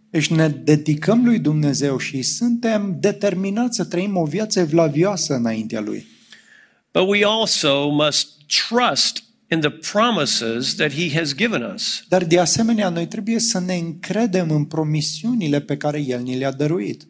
Deci 0.10 0.28
ne 0.28 0.48
dedicăm 0.48 1.26
lui 1.26 1.40
Dumnezeu 1.40 1.98
și 1.98 2.22
suntem 2.22 2.98
determinați 3.00 3.76
să 3.76 3.86
trăim 3.86 4.18
o 4.18 4.26
viață 4.26 4.60
evlavioasă 4.60 5.34
înaintea 5.34 5.80
lui. 5.80 6.08
But 6.92 7.08
we 7.08 7.26
also 7.26 7.90
must 7.90 8.28
trust 8.68 9.24
in 9.52 9.60
the 9.60 9.70
promises 9.70 10.76
that 10.76 10.92
He 10.92 11.18
has 11.18 11.36
given 11.36 11.62
us. 11.76 12.04
Dar 12.08 12.24
de 12.24 12.40
asemenea, 12.40 12.90
noi 12.90 13.08
trebuie 13.08 13.40
să 13.40 13.60
ne 13.60 13.76
încredem 13.76 14.52
în 14.52 14.66
promisiunile 14.66 15.60
pe 15.60 15.78
care 15.78 16.02
El 16.02 16.22
ni 16.22 16.38
le-a 16.38 16.52
dăruit. 16.52 17.08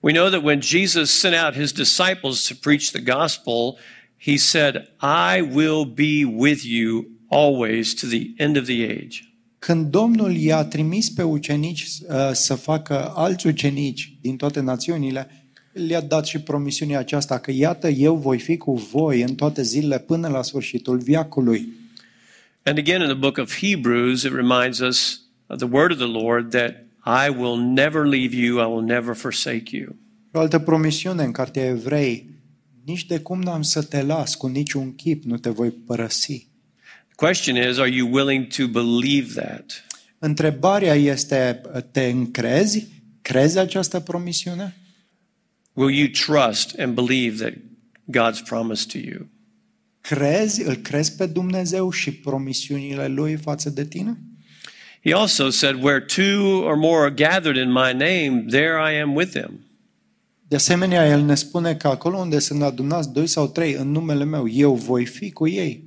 We 0.00 0.12
know 0.12 0.28
that 0.28 0.42
when 0.42 0.60
Jesus 0.60 1.10
sent 1.10 1.34
out 1.44 1.54
His 1.54 1.72
disciples 1.72 2.46
to 2.46 2.54
preach 2.60 2.90
the 2.90 3.00
gospel, 3.00 3.78
He 4.20 4.36
said, 4.36 4.74
I 5.00 5.40
will 5.40 5.84
be 5.84 6.24
with 6.24 6.64
you 6.64 7.06
always 7.28 7.94
to 7.94 8.06
the 8.06 8.32
end 8.36 8.56
of 8.56 8.64
the 8.64 8.82
age. 8.82 9.22
Când 9.58 9.90
Domnul 9.90 10.36
i-a 10.36 10.64
trimis 10.64 11.10
pe 11.10 11.22
ucenici 11.22 11.82
uh, 11.82 12.30
să 12.32 12.54
facă 12.54 13.12
alți 13.14 13.46
ucenici 13.46 14.16
din 14.20 14.36
toate 14.36 14.60
națiunile, 14.60 15.30
le-a 15.72 16.00
dat 16.00 16.26
și 16.26 16.40
promisiunea 16.40 16.98
aceasta 16.98 17.38
că 17.38 17.50
iată, 17.50 17.88
eu 17.88 18.16
voi 18.16 18.38
fi 18.38 18.56
cu 18.56 18.74
voi 18.74 19.22
în 19.22 19.34
toate 19.34 19.62
zilele 19.62 19.98
până 19.98 20.28
la 20.28 20.42
sfârșitul 20.42 20.98
viacului. 20.98 21.68
And 22.62 22.78
again 22.78 23.00
in 23.00 23.06
the 23.06 23.16
book 23.16 23.38
of 23.38 23.58
Hebrews, 23.60 24.22
it 24.22 24.32
reminds 24.32 24.78
us 24.78 25.20
of 25.46 25.58
the 25.58 25.68
word 25.70 25.90
of 25.90 25.98
the 25.98 26.22
Lord 26.22 26.50
that 26.50 26.84
I 27.04 27.28
will 27.28 27.56
never 27.56 28.06
leave 28.06 28.36
you, 28.36 28.58
I 28.58 28.66
will 28.74 28.84
never 28.84 29.14
forsake 29.14 29.76
you. 29.76 29.96
O 30.32 30.38
altă 30.38 30.58
promisiune 30.58 31.22
în 31.22 31.32
cartea 31.32 31.64
Evrei, 31.64 32.26
nici 32.88 33.06
de 33.06 33.20
cum 33.20 33.40
n-am 33.40 33.62
să 33.62 33.82
te 33.82 34.02
las, 34.02 34.34
cu 34.34 34.46
niciun 34.46 34.94
chip 34.94 35.24
nu 35.24 35.36
te 35.36 35.50
voi 35.50 35.70
părăsi. 35.70 36.46
The 37.06 37.14
question 37.16 37.56
is, 37.56 37.78
are 37.78 37.90
you 37.90 38.08
willing 38.12 38.46
to 38.46 38.66
believe 38.66 39.40
that? 39.40 39.84
Întrebarea 40.18 40.94
este, 40.94 41.60
te 41.90 42.04
încrezi? 42.04 42.86
Crezi 43.22 43.58
această 43.58 44.00
promisiune? 44.00 44.76
Will 45.72 45.94
you 45.94 46.08
trust 46.08 46.78
and 46.78 46.94
believe 46.94 47.44
that 47.44 47.54
God's 48.10 48.42
promise 48.48 48.86
to 48.86 48.98
you? 48.98 49.26
Crezi, 50.00 50.62
îl 50.62 50.74
crezi 50.74 51.16
pe 51.16 51.26
Dumnezeu 51.26 51.90
și 51.90 52.12
promisiunile 52.12 53.08
Lui 53.08 53.36
față 53.36 53.70
de 53.70 53.84
tine? 53.84 54.18
He 55.04 55.14
also 55.14 55.50
said, 55.50 55.82
Where 55.82 56.00
two 56.00 56.64
or 56.64 56.76
more 56.76 57.00
are 57.00 57.14
gathered 57.14 57.56
in 57.56 57.72
my 57.72 57.92
name, 57.92 58.44
there 58.48 58.92
I 58.92 59.00
am 59.00 59.14
with 59.14 59.32
them. 59.32 59.67
De 60.48 60.56
asemenea, 60.56 61.08
El 61.08 61.22
ne 61.22 61.34
spune 61.34 61.74
că 61.74 61.88
acolo 61.88 62.18
unde 62.18 62.38
sunt 62.38 62.62
adunați 62.62 63.12
doi 63.12 63.26
sau 63.26 63.48
trei 63.48 63.72
în 63.72 63.90
numele 63.90 64.24
meu, 64.24 64.48
eu 64.48 64.74
voi 64.74 65.06
fi 65.06 65.30
cu 65.30 65.48
ei. 65.48 65.84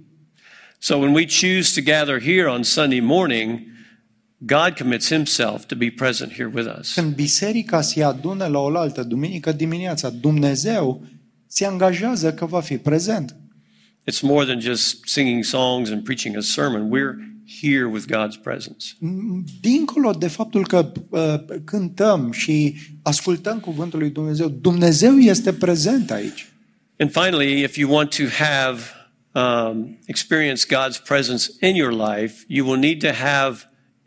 So 0.80 0.96
when 0.96 1.14
we 1.14 1.26
choose 1.26 1.82
to 1.82 1.92
gather 1.92 2.22
here 2.22 2.46
on 2.46 2.64
Sunday 2.64 3.00
morning, 3.00 3.60
God 4.38 4.78
commits 4.78 5.08
himself 5.08 5.66
to 5.66 5.76
be 5.76 5.94
present 5.96 6.34
here 6.34 6.52
with 6.54 6.76
us. 6.80 6.94
Când 6.94 7.16
biserica 7.16 7.82
se 7.82 8.04
adună 8.04 8.46
la 8.46 8.60
oaltă, 8.60 9.04
duminică 9.04 9.52
dimineața, 9.52 10.10
Dumnezeu 10.10 11.06
se 11.48 11.66
angajează 11.66 12.34
că 12.34 12.46
va 12.46 12.62
fi 12.62 12.78
prezent. 12.78 13.36
It's 14.12 14.22
more 14.22 14.46
than 14.46 14.60
just 14.60 14.98
singing 15.06 15.44
songs 15.44 15.90
and 15.90 16.04
preaching 16.04 16.38
a 16.38 16.42
sermon. 16.42 16.90
We're 16.90 17.16
here 17.62 17.86
with 17.86 18.06
God's 18.06 18.38
presence. 18.42 18.98
Dincolo 19.62 20.12
de 20.12 20.28
faptul 20.28 20.68
că 20.68 20.92
uh, 21.10 21.60
cântăm 21.64 22.32
și 22.32 22.76
ascultăm 23.02 23.60
cuvântul 23.60 24.00
lui 24.00 24.10
Dumnezeu, 24.10 24.48
Dumnezeu 24.48 25.18
este 25.18 25.54
prezent 25.54 26.12
aici. 26.12 26.48
And 27.00 27.12
finally, 27.12 27.64
if 27.64 27.78
you 27.78 27.92
want 27.94 28.16
to 28.16 28.24
have 28.44 28.82
um, 29.34 29.98
experience 30.06 30.66
God's 30.66 30.98
presence 31.04 31.52
in 31.62 31.76
your 31.76 31.92
life, 31.92 32.44
you 32.48 32.68
will 32.68 32.80
need 32.80 33.00
to 33.00 33.12
have 33.12 33.58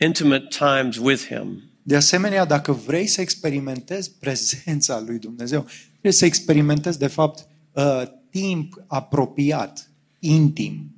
intimate 0.01 0.47
times 0.49 0.97
with 0.99 1.27
Him. 1.27 1.63
De 1.83 1.97
asemenea, 1.97 2.45
dacă 2.45 2.73
vrei 2.73 3.07
să 3.07 3.21
experimentezi 3.21 4.11
prezența 4.19 5.03
lui 5.07 5.19
Dumnezeu, 5.19 5.67
trebuie 5.91 6.13
să 6.13 6.25
experimentezi, 6.25 6.99
de 6.99 7.07
fapt, 7.07 7.47
uh, 7.73 8.03
timp 8.31 8.85
apropiat, 8.87 9.91
intim 10.19 10.95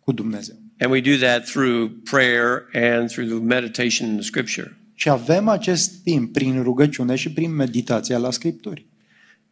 cu 0.00 0.12
Dumnezeu. 0.12 0.61
And 0.78 0.90
we 0.90 1.00
do 1.00 1.16
that 1.16 1.44
through 1.44 1.90
prayer 2.10 2.68
and 2.72 3.10
through 3.10 3.28
the 3.28 3.40
meditation 3.40 4.08
in 4.08 4.14
the 4.14 4.24
Scripture. 4.24 4.76
Și 4.94 5.08
avem 5.08 5.48
acest 5.48 6.02
timp 6.02 6.32
prin 6.32 6.62
rugăciune 6.62 7.16
și 7.16 7.32
prin 7.32 7.54
meditația 7.54 8.18
la 8.18 8.30
Scripturi. 8.30 8.86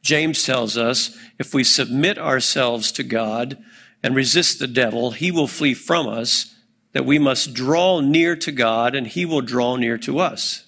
James 0.03 0.43
tells 0.43 0.75
us 0.75 1.15
if 1.39 1.53
we 1.53 1.63
submit 1.63 2.17
ourselves 2.17 2.91
to 2.91 3.03
God 3.03 3.59
and 4.03 4.15
resist 4.15 4.59
the 4.59 4.67
devil, 4.67 5.13
he 5.13 5.31
will 5.31 5.47
flee 5.47 5.75
from 5.75 6.07
us, 6.21 6.49
that 6.93 7.07
we 7.07 7.19
must 7.19 7.53
draw 7.53 8.01
near 8.01 8.37
to 8.37 8.51
God 8.51 8.95
and 8.95 9.07
he 9.07 9.25
will 9.25 9.43
draw 9.43 9.77
near 9.77 9.99
to 9.99 10.19
us. 10.33 10.65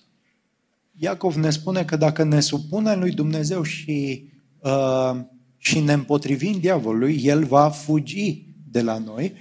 Iacov 0.99 1.35
ne 1.35 1.51
spune 1.51 1.85
că 1.85 1.97
dacă 1.97 2.25
ne 2.25 2.41
supunem 2.41 2.99
lui 2.99 3.11
Dumnezeu 3.11 3.63
și, 3.63 4.25
uh, 4.59 5.21
și 5.59 5.81
ne 5.81 5.93
împotrivim 5.93 6.59
diavolului, 6.61 7.21
el 7.25 7.45
va 7.45 7.71
fugi 7.71 8.47
de 8.71 8.83
la 8.83 8.99
noi. 8.99 9.33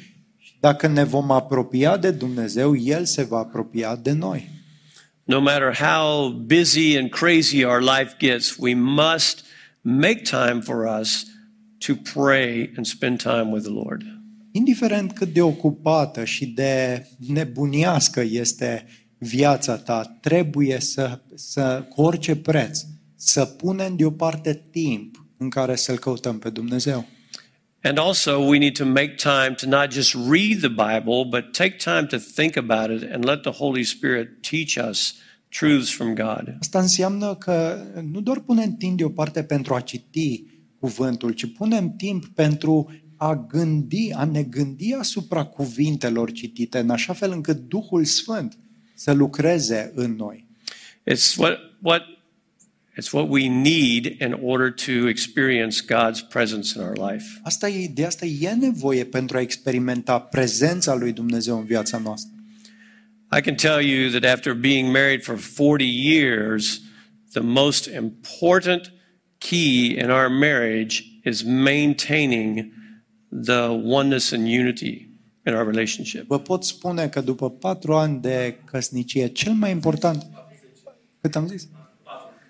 Și 0.61 0.67
dacă 0.67 0.87
ne 0.87 1.03
vom 1.03 1.31
apropia 1.31 1.97
de 1.97 2.11
Dumnezeu, 2.11 2.75
el 2.75 3.05
se 3.05 3.23
va 3.23 3.37
apropia 3.37 3.95
de 3.95 4.11
noi. 4.11 4.49
No 5.23 5.39
matter 5.39 5.75
how 5.75 6.29
busy 6.29 6.97
and 6.97 7.09
crazy 7.09 7.63
our 7.63 7.81
life 7.81 8.15
gets, 8.19 8.55
we 8.57 8.73
must 8.73 9.43
make 9.81 10.21
time 10.21 10.59
for 10.63 10.99
us 10.99 11.25
to 11.85 11.93
pray 12.13 12.71
and 12.75 12.85
spend 12.85 13.21
time 13.21 13.49
with 13.51 13.63
the 13.63 13.73
Lord. 13.73 14.03
Indiferent 14.51 15.11
cât 15.11 15.33
de 15.33 15.41
ocupată 15.41 16.23
și 16.23 16.45
de 16.45 17.05
nebuniască 17.27 18.21
este 18.21 18.85
viața 19.17 19.77
ta, 19.77 20.17
trebuie 20.19 20.79
să, 20.79 21.21
să 21.35 21.85
cu 21.89 22.01
orice 22.01 22.35
preț, 22.35 22.81
să 23.15 23.45
punem 23.45 23.95
deoparte 23.95 24.63
timp 24.71 25.25
în 25.37 25.49
care 25.49 25.75
să-L 25.75 25.97
căutăm 25.97 26.39
pe 26.39 26.49
Dumnezeu. 26.49 27.05
And 27.83 27.97
also, 27.97 28.47
we 28.47 28.57
need 28.57 28.77
to 28.77 28.85
make 28.85 29.15
time 29.15 29.55
to 29.55 29.67
not 29.67 29.91
just 29.91 30.13
read 30.13 30.59
the 30.59 30.69
Bible, 30.69 31.25
but 31.29 31.53
take 31.53 31.77
time 31.77 32.05
to 32.07 32.17
think 32.17 32.55
about 32.55 32.91
it 32.91 33.11
and 33.11 33.25
let 33.25 33.41
the 33.41 33.51
Holy 33.51 33.83
Spirit 33.83 34.43
teach 34.43 34.77
us 34.89 35.15
truths 35.49 35.89
from 35.89 36.13
God. 36.13 36.55
Asta 36.59 36.79
înseamnă 36.79 37.35
că 37.35 37.85
nu 38.11 38.21
doar 38.21 38.39
punem 38.39 38.75
timp 38.75 38.97
deoparte 38.97 39.43
pentru 39.43 39.73
a 39.73 39.79
citi 39.79 40.43
cuvântul, 40.79 41.31
ci 41.31 41.53
punem 41.53 41.95
timp 41.95 42.25
pentru 42.25 42.91
a 43.15 43.35
gândi, 43.35 44.11
a 44.13 44.23
ne 44.23 44.43
gândi 44.43 44.93
asupra 44.93 45.43
cuvintelor 45.43 46.31
citite, 46.31 46.79
în 46.79 46.89
așa 46.89 47.13
fel 47.13 47.31
încât 47.31 47.57
Duhul 47.57 48.05
Sfânt 48.05 48.57
să 48.93 49.11
lucreze 49.11 49.91
în 49.95 50.15
noi. 50.15 50.47
It's 51.11 51.37
what, 51.37 51.57
what 51.81 52.01
It's 52.97 53.13
what 53.13 53.29
we 53.29 53.47
need 53.47 54.05
in 54.19 54.33
order 54.41 54.69
to 54.69 55.07
experience 55.07 55.81
God's 55.81 56.21
presence 56.21 56.75
in 56.75 56.81
our 56.81 56.95
life. 57.11 57.39
Asta 57.43 57.69
e, 57.69 57.87
de 57.87 58.05
asta 58.05 58.25
e 58.25 58.49
nevoie 58.49 59.05
pentru 59.05 59.37
a 59.37 59.41
experimenta 59.41 60.19
prezența 60.19 60.95
lui 60.95 61.11
Dumnezeu 61.11 61.57
în 61.57 61.65
viața 61.65 61.97
noastră. 61.97 62.35
I 63.37 63.41
can 63.41 63.55
tell 63.55 63.81
you 63.81 64.09
that 64.09 64.33
after 64.33 64.53
being 64.53 64.91
married 64.91 65.23
for 65.23 65.37
40 65.37 65.87
years, 65.87 66.81
the 67.31 67.41
most 67.41 67.85
important 67.85 68.93
key 69.37 69.97
in 69.97 70.09
our 70.09 70.29
marriage 70.29 71.03
is 71.23 71.43
maintaining 71.43 72.73
the 73.29 73.69
oneness 73.69 74.31
and 74.31 74.47
unity 74.47 75.09
in 75.45 75.53
our 75.53 75.65
relationship. 75.65 76.27
Vă 76.27 76.39
pot 76.39 76.63
spune 76.63 77.07
că 77.07 77.21
după 77.21 77.49
patru 77.49 77.93
ani 77.93 78.21
de 78.21 78.57
căsnicie, 78.65 79.27
cel 79.27 79.53
mai 79.53 79.71
important... 79.71 80.27
Cât 81.21 81.35
am 81.35 81.47
zis? 81.47 81.67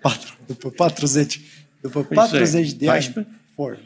Patru. 0.02 0.36
După 0.46 0.68
40. 0.68 1.40
După 1.80 2.02
40 2.02 2.72
de 2.72 2.88
ani... 2.88 3.00
14? 3.00 3.38
Four. 3.54 3.78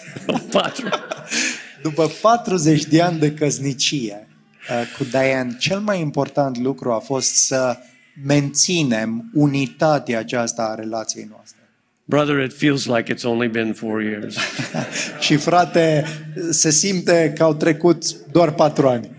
Patru. 0.50 0.88
După 1.82 2.10
40 2.20 2.84
de 2.84 3.02
ani 3.02 3.18
de 3.18 3.32
căsnicie 3.32 4.28
uh, 4.70 4.96
cu 4.96 5.04
Diane, 5.04 5.56
cel 5.58 5.80
mai 5.80 6.00
important 6.00 6.58
lucru 6.58 6.92
a 6.92 6.98
fost 6.98 7.34
să 7.34 7.76
menținem 8.24 9.30
unitatea 9.34 10.18
aceasta 10.18 10.62
a 10.62 10.74
relației 10.74 11.26
noastre. 11.30 11.60
Brother, 12.04 12.44
it 12.44 12.52
feels 12.52 12.86
like 12.86 13.14
it's 13.14 13.24
only 13.24 13.48
been 13.48 13.72
four 13.72 14.02
years. 14.02 14.36
Și 15.24 15.36
frate, 15.36 16.04
se 16.50 16.70
simte 16.70 17.32
că 17.36 17.42
au 17.42 17.54
trecut 17.54 18.24
doar 18.30 18.52
patru 18.52 18.88
ani. 18.88 19.10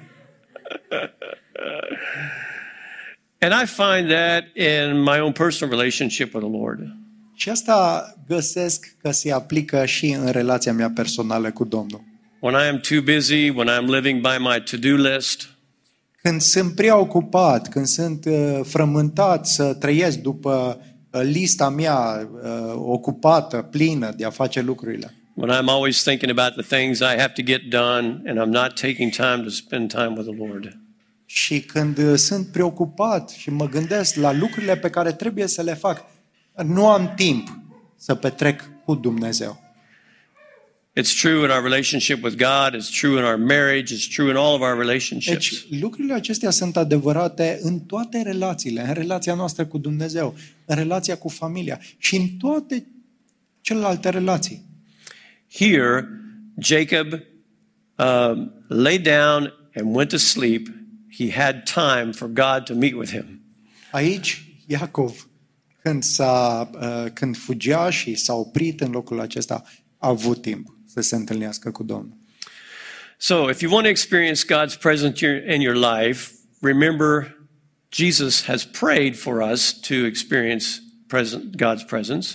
And 3.40 3.54
I 3.64 3.66
find 3.66 4.10
that 4.10 4.44
in 4.56 5.02
my 5.02 5.20
own 5.20 5.32
personal 5.32 5.78
relationship 5.78 6.34
with 6.34 6.46
the 6.48 6.58
Lord. 6.58 6.80
Și 7.36 7.50
asta 7.50 8.06
găsesc 8.28 8.96
că 9.02 9.12
se 9.12 9.32
aplică 9.32 9.86
și 9.86 10.10
în 10.10 10.32
relația 10.32 10.74
mea 10.74 10.92
personală 10.96 11.52
cu 11.52 11.64
Domnul. 11.64 12.02
When 12.40 12.56
I 12.56 12.68
am 12.68 12.80
too 12.80 13.02
busy, 13.14 13.50
when 13.50 13.68
I'm 13.68 13.86
living 13.86 14.22
by 14.22 14.36
my 14.40 14.64
to 14.72 14.78
do 14.78 14.96
list, 14.96 15.50
Când 16.22 16.42
sunt 16.42 16.76
prea 16.76 16.98
ocupat, 16.98 17.70
când 17.70 17.86
sunt 17.86 18.26
uh, 18.26 18.60
frământat 18.64 19.48
să 19.48 19.74
trăiesc 19.74 20.18
după 20.18 20.82
uh, 21.12 21.22
lista 21.24 21.70
mea 21.70 22.30
uh, 22.44 22.74
ocupată, 22.76 23.58
plină 23.72 24.14
de 24.18 24.26
a 24.26 24.30
face 24.30 24.62
lucrurile. 24.62 25.12
when 25.34 25.52
I'm 25.52 25.68
always 25.70 26.04
thinking 26.04 26.40
about 26.40 26.66
the 26.66 26.78
things 26.78 27.00
I 27.00 27.16
have 27.20 27.34
to 27.36 27.42
get 27.44 27.62
done 27.70 28.22
and 28.26 28.40
I'm 28.40 28.52
not 28.62 28.74
taking 28.80 29.12
time 29.12 29.44
to 29.44 29.50
spend 29.50 29.92
time 29.92 30.14
with 30.16 30.28
the 30.28 30.36
Lord. 30.48 30.78
Și 31.30 31.62
când 31.62 31.98
uh, 31.98 32.16
sunt 32.16 32.48
preocupat 32.48 33.30
și 33.30 33.50
mă 33.50 33.68
gândesc 33.68 34.16
la 34.16 34.32
lucrurile 34.32 34.78
pe 34.78 34.90
care 34.90 35.12
trebuie 35.12 35.48
să 35.48 35.62
le 35.62 35.74
fac, 35.74 36.06
nu 36.66 36.90
am 36.90 37.14
timp 37.16 37.60
să 37.96 38.16
petrec 38.16 38.70
cu 38.86 38.96
Dumnezeu. 38.96 39.66
It's 41.00 41.14
true 41.22 41.44
in 41.44 41.50
our 41.50 41.62
relationship 41.62 42.24
with 42.24 42.38
God, 42.38 42.74
it's 42.74 42.90
true 43.00 43.20
in 43.20 43.24
our 43.24 43.38
marriage, 43.38 43.94
it's 43.94 44.08
true 44.16 44.30
in 44.30 44.36
all 44.36 44.54
of 44.54 44.62
our 44.62 44.78
relationships. 44.78 45.50
Deci 45.50 45.80
lucrurile 45.82 46.14
acestea 46.14 46.50
sunt 46.50 46.78
adevărate 46.78 47.60
în 47.62 47.80
toate 47.80 48.22
relațiile, 48.22 48.82
în 48.88 48.94
relația 48.94 49.34
noastră 49.34 49.66
cu 49.66 49.78
Dumnezeu, 49.78 50.36
în 50.66 50.76
relația 50.76 51.18
cu 51.18 51.28
familia 51.28 51.80
și 51.98 52.16
în 52.16 52.28
toate 52.28 52.88
celelalte 53.62 54.10
relații. 54.10 54.66
Here, 55.52 56.08
Jacob 56.58 57.08
um, 57.12 58.52
lay 58.68 58.98
down 58.98 59.54
and 59.74 59.96
went 59.96 60.10
to 60.10 60.18
sleep. 60.18 60.68
He 61.18 61.32
had 61.32 61.64
time 61.64 62.12
for 62.12 62.28
God 62.28 62.64
to 62.66 62.74
meet 62.74 62.94
with 62.94 63.12
him. 63.12 63.42
Aici, 63.92 64.44
Iacov, 64.66 65.30
când, 65.82 66.04
s-a, 66.04 66.70
uh, 66.74 67.12
când 67.14 67.38
fugea 67.38 67.90
și 67.90 68.16
s-a 68.16 68.34
oprit 68.34 68.82
în 68.82 68.92
locul 68.92 69.20
acesta, 69.20 69.64
a 69.98 70.08
avut 70.08 70.42
timp 70.42 70.78
să 70.86 71.02
se 71.02 71.16
întâlnească 71.16 71.72
cu 71.72 71.84
Domnul. 71.84 72.18
So, 73.18 73.50
if 73.50 73.62
you 73.62 73.72
want 73.72 73.84
to 73.84 73.90
experience 73.90 74.46
God's 74.46 74.80
presence 74.80 75.26
your- 75.26 75.54
in 75.54 75.62
your 75.62 75.76
life, 75.76 76.32
remember 76.62 77.38
Jesus 77.90 78.44
has 78.44 78.64
prayed 78.64 79.16
for 79.16 79.52
us 79.52 79.80
to 79.80 79.94
experience 79.94 80.66
present, 81.08 81.56
God's 81.56 81.86
presence. 81.88 82.28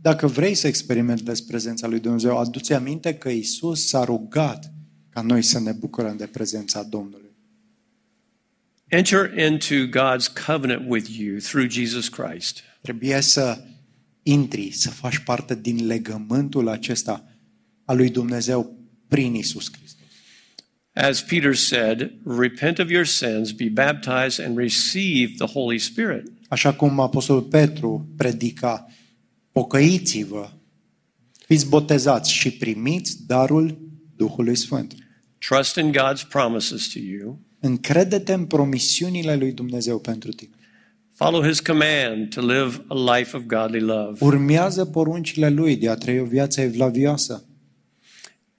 Dacă 0.00 0.26
vrei 0.26 0.54
să 0.54 0.66
experimentezi 0.66 1.46
prezența 1.46 1.86
lui 1.86 2.00
Dumnezeu, 2.00 2.38
adu-ți 2.38 2.72
aminte 2.72 3.14
că 3.14 3.28
Isus 3.28 3.86
s-a 3.86 4.04
rugat 4.04 4.72
ca 5.10 5.20
noi 5.20 5.42
să 5.42 5.60
ne 5.60 5.72
bucurăm 5.72 6.16
de 6.16 6.26
prezența 6.26 6.82
Domnului. 6.82 7.29
Enter 8.92 9.38
into 9.38 9.86
God's 9.86 10.28
covenant 10.46 10.88
with 10.88 11.08
you 11.08 11.38
through 11.38 11.68
Jesus 11.68 12.08
Christ. 12.08 12.62
Trebuie 12.80 13.20
să 13.20 13.64
intri, 14.22 14.70
să 14.70 14.90
faci 14.90 15.18
parte 15.18 15.54
din 15.54 15.86
legământul 15.86 16.68
acesta 16.68 17.24
al 17.84 17.96
lui 17.96 18.10
Dumnezeu 18.10 18.78
prin 19.08 19.34
Isus 19.34 19.70
Hristos. 19.72 19.98
As 20.92 21.22
Peter 21.22 21.54
said, 21.54 22.12
repent 22.24 22.78
of 22.78 22.90
your 22.90 23.06
sins, 23.06 23.52
be 23.52 23.68
baptized, 23.68 24.46
and 24.46 24.56
receive 24.56 25.32
the 25.36 25.46
Holy 25.46 25.78
Spirit. 25.78 26.32
Așa 26.48 26.74
cum 26.74 27.00
Apostolul 27.00 27.42
Petru 27.42 28.08
predica, 28.16 28.86
pocăiți-vă, 29.52 30.50
fiți 31.46 31.68
botezați 31.68 32.32
și 32.32 32.50
primiți 32.50 33.26
darul 33.26 33.78
Duhului 34.16 34.56
Sfânt. 34.56 34.94
Trust 35.38 35.76
in 35.76 35.92
God's 35.92 36.28
promises 36.28 36.88
to 36.88 36.98
you. 36.98 37.40
Încrede-te 37.60 38.32
în 38.32 38.44
promisiunile 38.44 39.36
lui 39.36 39.52
Dumnezeu 39.52 39.98
pentru 39.98 40.30
tine. 40.30 40.54
Follow 41.14 41.42
his 41.42 41.60
command 41.60 42.28
to 42.34 42.40
live 42.40 42.84
a 42.88 43.16
life 43.16 43.36
of 43.36 43.42
godly 43.42 43.80
love. 43.80 44.24
Urmează 44.24 44.84
poruncile 44.84 45.48
lui 45.48 45.76
de 45.76 45.88
a 45.88 45.94
trăi 45.94 46.20
o 46.20 46.24
viață 46.24 46.60
evlavioasă 46.60 47.44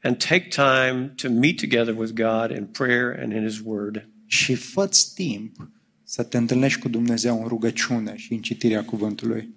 And 0.03 0.17
take 0.17 0.47
time 0.49 1.13
to 1.15 1.29
meet 1.29 1.59
together 1.59 1.95
with 1.97 2.13
God 2.13 2.57
in 2.57 2.65
prayer 2.65 3.19
and 3.21 3.33
in 3.33 3.47
his 3.47 3.61
word. 3.63 4.07
și 4.25 4.55
fă 4.55 4.89
timp 5.15 5.69
să 6.03 6.23
te 6.23 6.37
întâlnești 6.37 6.79
cu 6.79 6.89
Dumnezeu 6.89 7.41
în 7.41 7.47
rugăciune 7.47 8.13
și 8.15 8.33
în 8.33 8.39
citirea 8.39 8.83
cuvântului. 8.83 9.49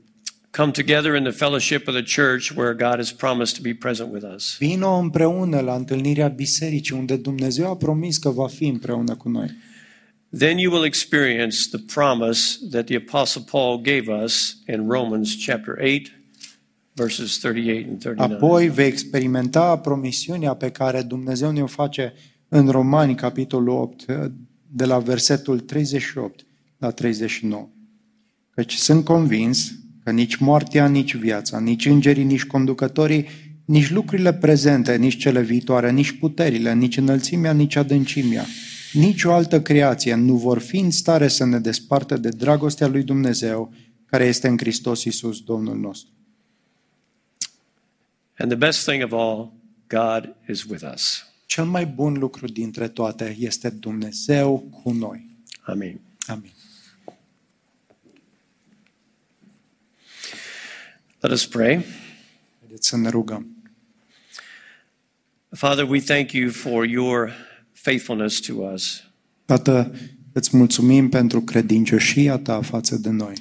Come 0.56 0.70
together 0.70 1.16
in 1.16 1.24
the 1.24 1.32
fellowship 1.32 1.88
of 1.88 1.94
the 1.94 2.02
church 2.02 2.52
where 2.52 2.74
God 2.74 2.98
has 2.98 3.12
promised 3.12 3.56
to 3.56 3.62
be 3.62 3.74
present 3.74 4.12
with 4.12 4.24
us. 4.24 4.56
Vino 4.58 4.96
împreună 4.96 5.60
la 5.60 5.74
întâlnirea 5.74 6.28
bisericii 6.28 6.96
unde 6.96 7.16
Dumnezeu 7.16 7.70
a 7.70 7.76
promis 7.76 8.18
că 8.18 8.30
va 8.30 8.48
fi 8.48 8.66
împreună 8.66 9.16
cu 9.16 9.28
noi. 9.28 9.50
Then 10.38 10.58
you 10.58 10.72
will 10.72 10.84
experience 10.84 11.56
the 11.70 11.80
promise 11.94 12.58
that 12.70 12.84
the 12.84 12.96
apostle 12.96 13.42
Paul 13.50 13.80
gave 13.80 14.22
us 14.24 14.56
in 14.68 14.88
Romans 14.88 15.44
chapter 15.46 15.74
8 15.80 16.12
verses 16.92 17.38
38 17.38 17.88
and 17.88 18.00
39. 18.00 18.34
Apoi 18.34 18.68
vei 18.68 18.86
experimenta 18.86 19.78
promisiunea 19.78 20.54
pe 20.54 20.70
care 20.70 21.02
Dumnezeu 21.02 21.50
ne-o 21.50 21.66
face 21.66 22.12
în 22.48 22.68
Romani, 22.68 23.14
capitolul 23.14 23.68
8, 23.68 24.04
de 24.66 24.84
la 24.84 24.98
versetul 24.98 25.60
38 25.60 26.46
la 26.78 26.90
39. 26.90 27.68
Căci 28.50 28.74
sunt 28.74 29.04
convins 29.04 29.72
că 30.04 30.10
nici 30.10 30.36
moartea, 30.36 30.86
nici 30.88 31.16
viața, 31.16 31.60
nici 31.60 31.86
îngerii, 31.86 32.24
nici 32.24 32.44
conducătorii, 32.44 33.26
nici 33.64 33.90
lucrurile 33.90 34.34
prezente, 34.34 34.96
nici 34.96 35.16
cele 35.16 35.42
viitoare, 35.42 35.90
nici 35.90 36.10
puterile, 36.10 36.74
nici 36.74 36.96
înălțimea, 36.96 37.52
nici 37.52 37.76
adâncimea, 37.76 38.44
nici 38.92 39.24
o 39.24 39.32
altă 39.32 39.62
creație 39.62 40.14
nu 40.14 40.36
vor 40.36 40.58
fi 40.58 40.76
în 40.76 40.90
stare 40.90 41.28
să 41.28 41.44
ne 41.44 41.58
despartă 41.58 42.16
de 42.16 42.28
dragostea 42.28 42.86
lui 42.86 43.02
Dumnezeu 43.02 43.72
care 44.06 44.24
este 44.24 44.48
în 44.48 44.58
Hristos 44.58 45.04
Iisus, 45.04 45.40
Domnul 45.40 45.78
nostru. 45.78 46.12
And 48.38 48.50
the 48.50 48.58
best 48.58 48.88
thing 48.88 49.04
of 49.04 49.12
all, 49.12 49.52
God 49.88 50.34
is 50.48 50.62
with 50.64 50.84
us. 50.94 51.24
Cel 51.46 51.64
mai 51.64 51.86
bun 51.86 52.12
lucru 52.12 52.46
dintre 52.46 52.88
toate 52.88 53.36
este 53.38 53.70
Dumnezeu 53.70 54.58
cu 54.58 54.90
noi. 54.90 55.28
Amen. 55.61 56.00
Amin. 56.26 56.50
Let 61.25 61.33
us 61.33 61.47
pray. 61.47 61.85
Haideți 62.61 62.89
să 62.89 62.97
ne 62.97 63.09
rugăm. 63.09 63.47
Father, 65.51 65.89
we 65.89 66.01
thank 66.01 66.33
you 66.33 66.51
for 66.51 66.85
your 66.85 67.33
faithfulness 67.72 68.41
to 68.41 68.53
us. 68.53 69.05
Tată, 69.45 69.95
îți 70.33 70.57
mulțumim 70.57 71.09
pentru 71.09 71.41
credincioșia 71.41 72.39
ta 72.39 72.61
față 72.61 72.97
de 72.97 73.11
noi. 73.11 73.35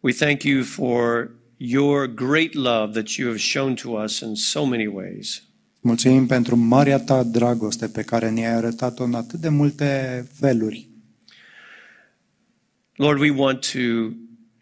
We 0.00 0.12
thank 0.12 0.42
you 0.42 0.62
for 0.62 1.30
your 1.56 2.14
great 2.14 2.52
love 2.52 2.92
that 2.92 3.08
you 3.08 3.28
have 3.28 3.40
shown 3.40 3.74
to 3.74 3.90
us 3.90 4.20
in 4.20 4.34
so 4.34 4.64
many 4.64 4.86
ways. 4.86 5.42
Mulțumim 5.80 6.26
pentru 6.26 6.56
marea 6.56 6.98
ta 6.98 7.22
dragoste 7.22 7.88
pe 7.88 8.02
care 8.02 8.30
ne-ai 8.30 8.54
arătat-o 8.54 9.04
în 9.04 9.14
atât 9.14 9.40
de 9.40 9.48
multe 9.48 10.24
feluri. 10.38 10.88
Lord, 12.96 13.20
we 13.20 13.30
want 13.30 13.70
to 13.72 14.10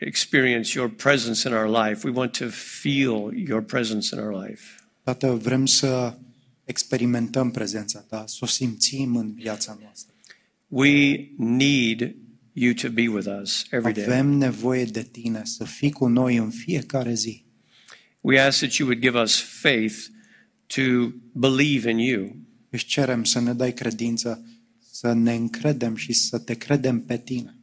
experience 0.07 0.75
your 0.75 0.91
presence 0.91 1.49
in 1.49 1.55
our 1.55 1.69
life. 1.69 2.07
We 2.07 2.13
want 2.13 2.39
to 2.39 2.49
feel 2.49 3.33
your 3.35 3.63
presence 3.63 4.15
in 4.17 4.23
our 4.23 4.47
life. 4.47 4.63
Tată, 5.03 5.33
vrem 5.33 5.67
să 5.67 6.19
experimentăm 6.65 7.51
prezența 7.51 8.01
ta, 8.01 8.25
să 8.27 8.39
o 8.41 8.47
simțim 8.47 9.17
în 9.17 9.33
viața 9.33 9.79
noastră. 9.81 10.15
We 10.69 11.29
need 11.37 12.15
you 12.53 12.73
to 12.73 12.89
be 12.89 13.09
with 13.09 13.29
us 13.43 13.67
every 13.71 13.93
day. 13.93 14.05
Avem 14.05 14.27
nevoie 14.27 14.85
de 14.85 15.03
tine 15.03 15.43
să 15.45 15.65
fii 15.65 15.91
cu 15.91 16.07
noi 16.07 16.37
în 16.37 16.51
fiecare 16.51 17.15
zi. 17.15 17.45
We 18.21 18.41
ask 18.41 18.59
that 18.59 18.73
you 18.73 18.89
would 18.89 19.03
give 19.03 19.19
us 19.19 19.41
faith 19.41 19.95
to 20.67 21.13
believe 21.33 21.91
in 21.91 21.99
you. 21.99 22.37
Își 22.71 22.87
cerem 22.87 23.25
să 23.25 23.41
ne 23.41 23.53
dai 23.53 23.73
credință, 23.73 24.45
să 24.91 25.13
ne 25.13 25.35
încredem 25.35 25.97
și 25.97 26.13
să 26.13 26.39
te 26.39 26.55
credem 26.55 27.01
pe 27.01 27.19
tine. 27.19 27.54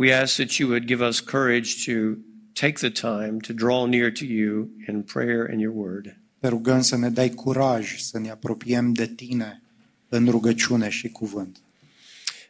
We 0.00 0.14
ask 0.14 0.36
that 0.36 0.58
you 0.58 0.68
would 0.68 0.86
give 0.86 1.02
us 1.02 1.20
courage 1.20 1.84
to 1.84 2.16
take 2.54 2.78
the 2.78 2.90
time 2.90 3.38
to 3.40 3.52
draw 3.52 3.86
near 3.86 4.10
to 4.10 4.24
you 4.24 4.70
in 4.88 5.02
prayer 5.02 5.44
and 5.44 5.60
your 5.60 5.74
word. 5.74 6.16
Te 6.38 6.48
rugăm 6.48 6.80
să 6.80 6.96
ne 6.96 7.10
dai 7.10 7.30
curaj 7.30 7.98
să 7.98 8.18
ne 8.18 8.30
apropiem 8.30 8.92
de 8.92 9.06
tine 9.06 9.62
în 10.08 10.26
rugăciune 10.26 10.88
și 10.88 11.08
cuvânt. 11.08 11.62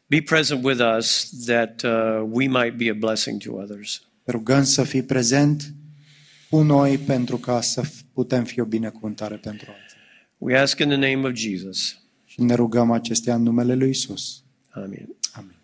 Be 0.06 0.22
present 0.22 0.64
with 0.64 0.80
us 0.96 1.30
that 1.46 1.82
uh, 1.82 2.28
we 2.30 2.46
might 2.46 2.76
be 2.76 2.90
a 2.90 2.94
blessing 2.94 3.42
to 3.42 3.52
others. 3.52 4.02
Te 4.24 4.30
rugăm 4.30 4.64
să 4.64 4.82
fii 4.82 5.02
prezent 5.02 5.74
cu 6.50 6.62
noi 6.62 6.98
pentru 6.98 7.36
ca 7.36 7.60
să 7.60 7.82
putem 8.12 8.44
fi 8.44 8.60
o 8.60 8.64
binecuvântare 8.64 9.36
pentru 9.36 9.70
alții. 9.70 9.98
We 10.38 10.58
ask 10.58 10.78
in 10.78 10.88
the 10.88 11.14
name 11.14 11.28
of 11.28 11.34
Jesus. 11.34 12.00
Și 12.24 12.42
ne 12.42 12.54
rugăm 12.54 12.90
acestea 12.90 13.34
în 13.34 13.42
numele 13.42 13.74
lui 13.74 13.90
Isus. 13.90 14.42
Amen. 14.68 15.08
Amin. 15.32 15.58